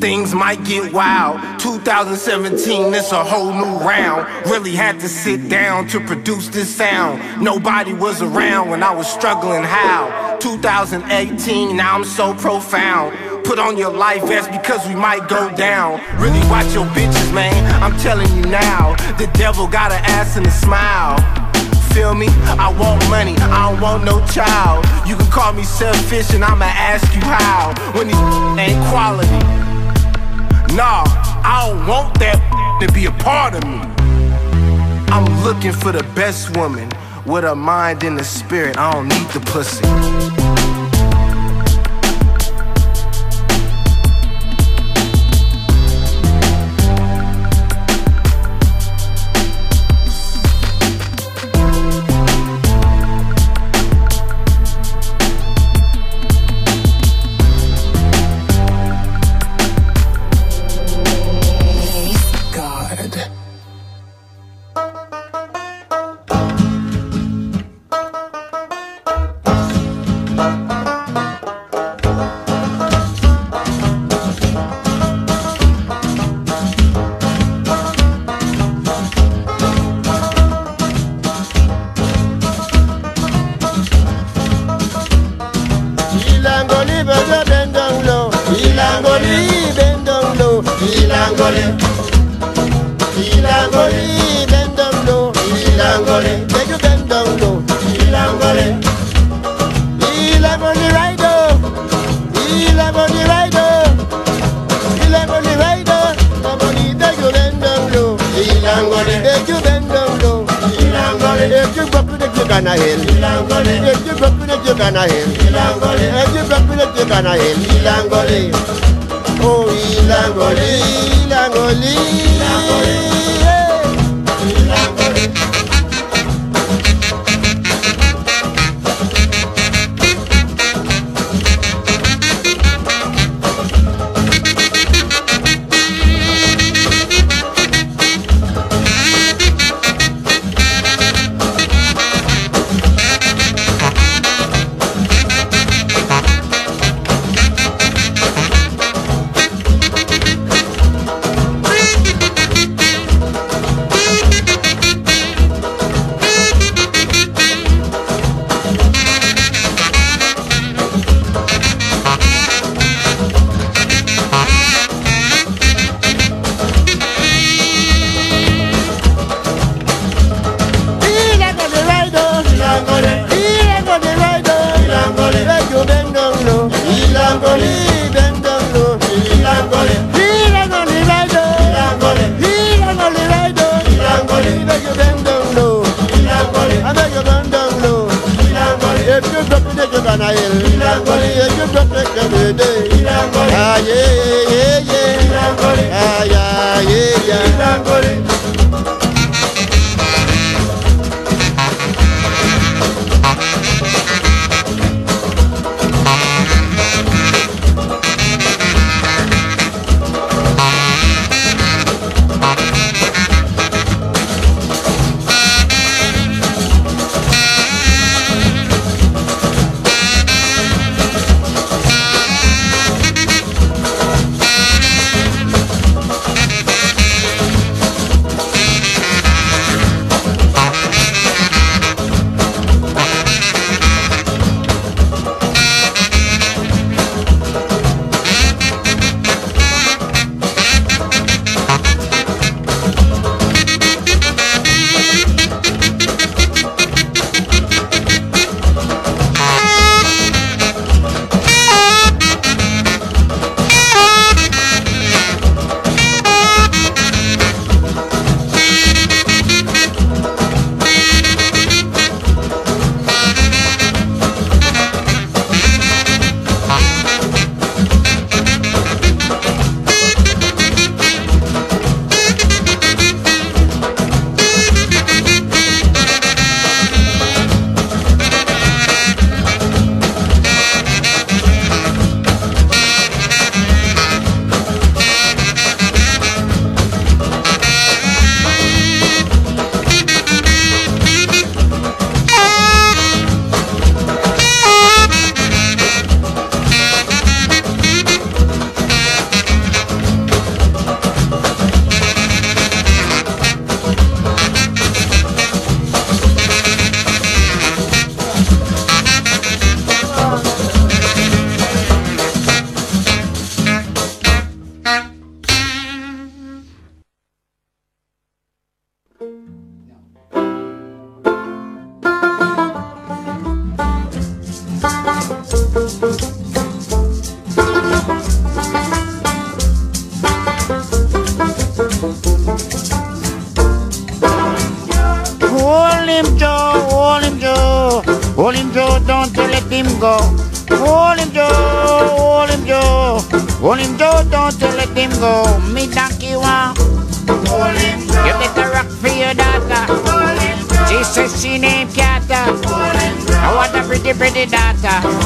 [0.00, 1.60] Things might get wild.
[1.60, 4.26] 2017, it's a whole new round.
[4.50, 7.40] Really had to sit down to produce this sound.
[7.40, 9.62] Nobody was around when I was struggling.
[9.62, 10.36] How?
[10.40, 13.16] 2018, now I'm so profound.
[13.44, 16.00] Put on your life vest because we might go down.
[16.20, 17.80] Really watch your bitches, man.
[17.80, 18.96] I'm telling you now.
[19.16, 21.43] The devil got an ass and a smile
[21.94, 22.26] feel me?
[22.58, 24.84] I want money, I don't want no child.
[25.06, 27.72] You can call me selfish and I'ma ask you how.
[27.94, 28.16] When these
[28.58, 29.30] ain't quality.
[30.74, 31.04] Nah,
[31.46, 32.38] I don't want that
[32.80, 33.78] to be a part of me.
[35.14, 36.90] I'm looking for the best woman
[37.24, 38.76] with a mind and a spirit.
[38.76, 40.43] I don't need the pussy.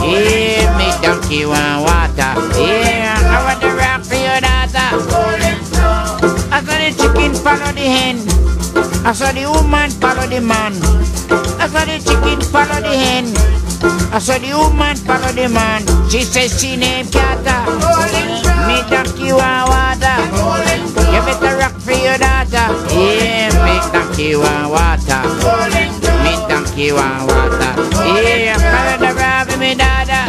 [0.08, 2.32] Yeah, me donkey want water.
[2.56, 4.88] Yeah, I want to rock for your daughter.
[6.50, 8.16] I saw the chicken follow the hen.
[9.04, 10.72] I saw the woman follow the man.
[11.60, 13.26] I saw the chicken follow the hen.
[14.10, 15.84] I saw the woman follow the man.
[16.10, 17.68] She says she named Kata.
[18.66, 20.16] Me donkey want water.
[21.12, 22.66] You better rock for your daughter.
[22.96, 25.20] Yeah, me donkey want water.
[26.24, 27.72] Me donkey want water.
[28.24, 29.17] Yeah, follow the
[29.58, 30.24] me dada.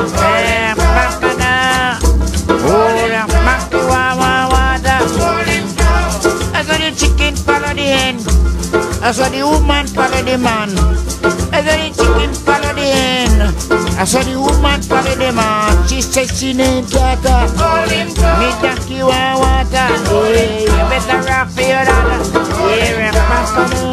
[2.61, 4.85] Oh, yeah, monkey want want.
[6.55, 8.17] I the chicken follow the hen.
[9.01, 10.69] I saw the woman follow the man.
[11.53, 13.41] I saw the chicken follow the hen.
[13.97, 15.87] I saw the woman follow the man.
[15.87, 17.47] She said she named Kata.
[18.39, 19.89] Me donkey want water.
[20.33, 22.19] Yeah, you better rock for your daughter.
[22.69, 23.88] Yeah, rock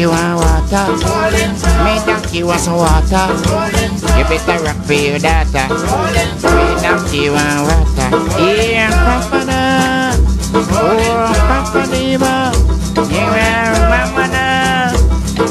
[0.00, 0.86] Donkey want water.
[1.84, 3.26] Me donkey want some water.
[4.16, 5.68] You better rock for your daughter.
[6.56, 8.08] Me donkey want water.
[8.40, 10.16] Yeah, papa na.
[10.72, 12.50] Oh, papa diva.
[13.12, 14.96] Yeah, mama na.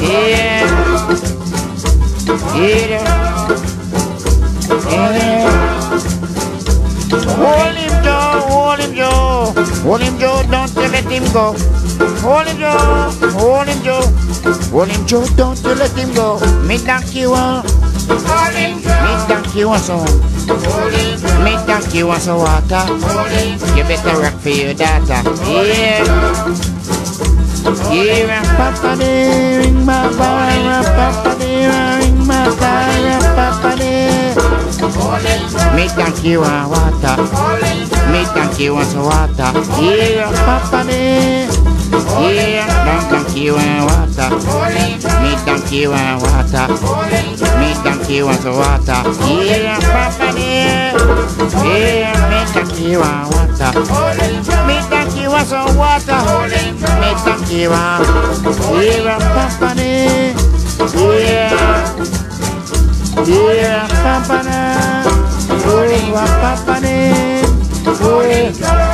[0.01, 0.65] Yeah.
[2.57, 3.05] Yeah.
[4.89, 5.59] Yeah.
[7.37, 8.41] Hold him, Joe.
[8.49, 9.53] Hold him, Joe.
[9.83, 10.41] Hold him, Joe.
[10.49, 11.53] Don't let him go.
[12.25, 13.11] Hold him, Joe.
[13.37, 14.18] Hold him, Joe.
[14.71, 15.25] Hold him, Joe.
[15.35, 16.39] Don't you let him go.
[16.67, 17.69] Me donkey want.
[18.07, 18.77] Hold him.
[18.77, 20.07] Me donkey want uh, some.
[20.61, 21.43] Hold him.
[21.43, 22.85] Me donkey want some water.
[22.85, 23.57] Hold him.
[23.75, 25.21] You better rock for your daughter.
[25.45, 26.05] Yeah.
[27.91, 31.67] Yeah, papa de ring my bell, papa de
[31.99, 34.09] ring my bell, papa de.
[35.75, 37.17] Me donkey want uh, water.
[38.11, 39.51] Me donkey want uh, some water.
[39.81, 41.58] Yeah, papa de.
[42.19, 44.29] Yeah, dum donkey and water.
[45.23, 46.67] Me donkey and water.
[47.59, 48.99] Me donkey wants water.
[49.25, 50.91] Yeah, papa dear.
[51.63, 53.71] Yeah, me donkey want water.
[54.67, 56.19] Me donkey wants water.
[56.99, 58.03] Me donkey want.
[58.83, 60.35] Yeah, papa dear.
[60.99, 61.53] Yeah.
[63.25, 65.03] Yeah, papa dear.
[65.65, 67.43] Oh, papa dear.
[68.01, 68.88] Oh.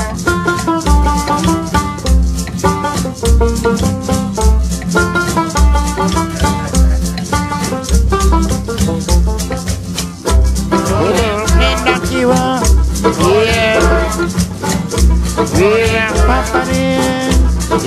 [16.27, 17.29] papane,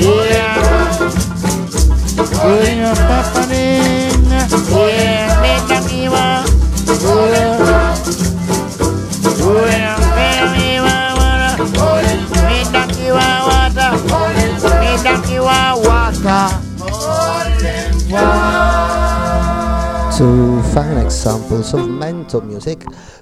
[0.01, 0.59] yeah.
[2.45, 3.65] Oye papane,
[4.31, 5.41] yeah.
[5.43, 6.45] Ven arriba,
[20.79, 22.79] To find examples of mento music,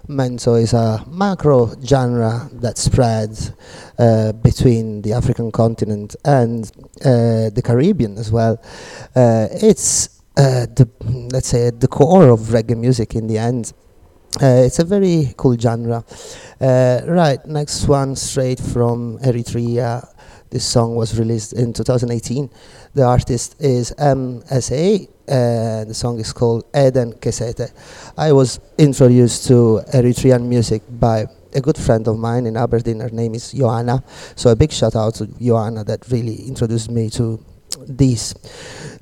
[0.09, 3.53] mento is a macro genre that spreads
[3.99, 6.71] uh, between the African continent and
[7.01, 8.63] uh, the Caribbean as well.
[9.15, 10.87] Uh, it's uh, the
[11.33, 13.73] let's say the core of reggae music in the end.
[14.43, 16.05] Uh, it's a very cool genre.
[16.61, 20.07] Uh, right, next one straight from Eritrea.
[20.51, 22.51] This song was released in 2018.
[22.93, 25.16] The artist is MSA.
[25.29, 27.71] Uh, the song is called Eden Kesete.
[28.17, 33.01] I was introduced to Eritrean music by a good friend of mine in Aberdeen.
[33.01, 34.05] Her name is Joanna.
[34.37, 37.43] So a big shout out to Joanna that really introduced me to
[37.89, 38.35] these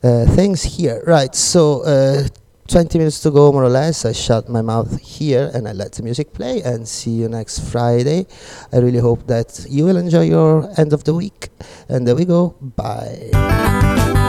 [0.02, 1.02] uh, things here.
[1.06, 2.28] Right, so uh,
[2.68, 4.04] 20 minutes to go, more or less.
[4.04, 6.62] I shut my mouth here and I let the music play.
[6.62, 8.26] And see you next Friday.
[8.72, 11.50] I really hope that you will enjoy your end of the week.
[11.88, 12.54] And there we go.
[12.60, 14.22] Bye.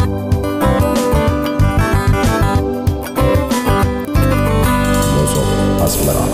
[5.85, 6.25] Asmara.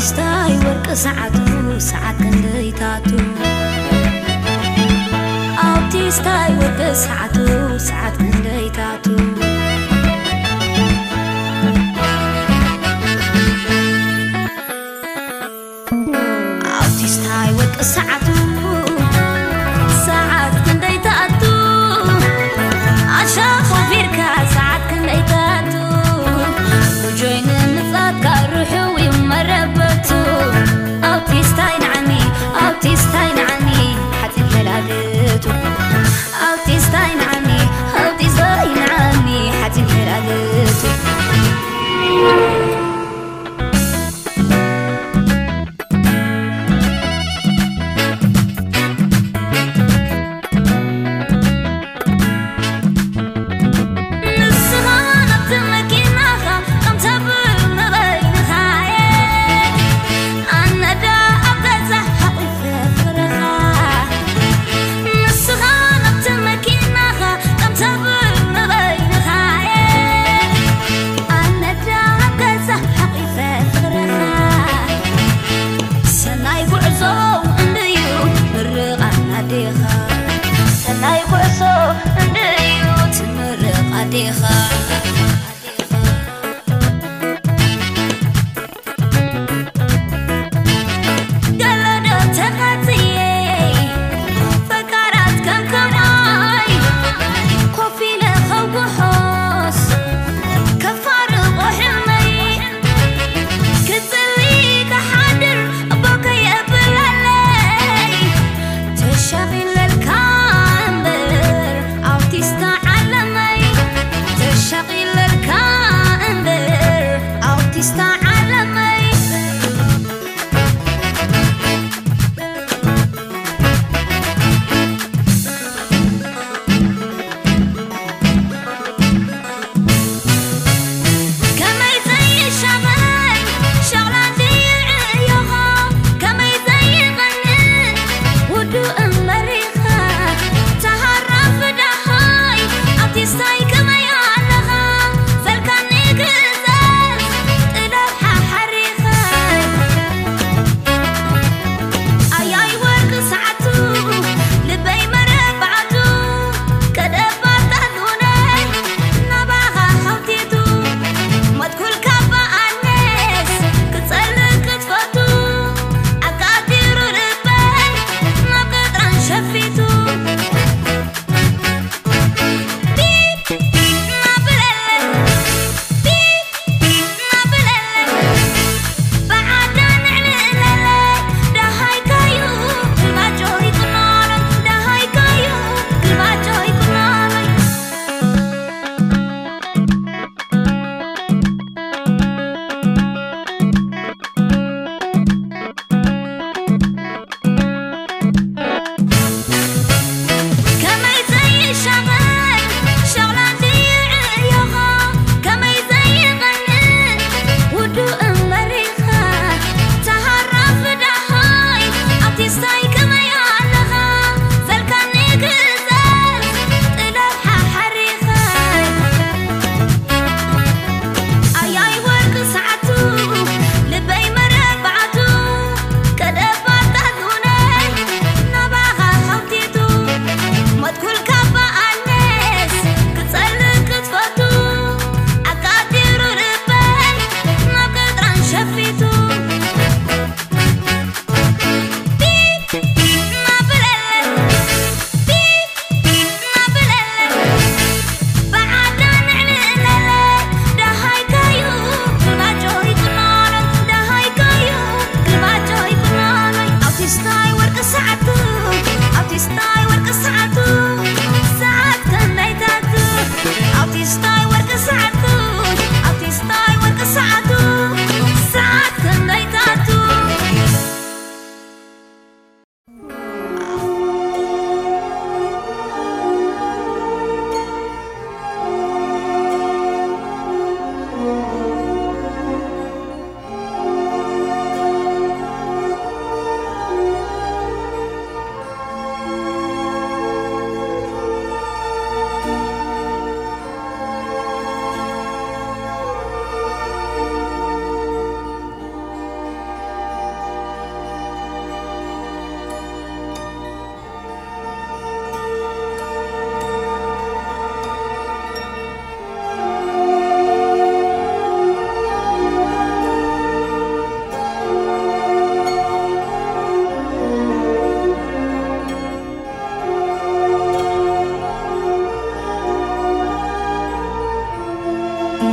[0.00, 1.36] ኣውቲስታይ ወርቂ ሰዓቱ
[1.88, 3.10] ሰዓት ክንደይታቱ
[5.66, 7.36] ኣውቲስታይ ወርቂ ሰዓቱ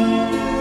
[0.03, 0.52] Música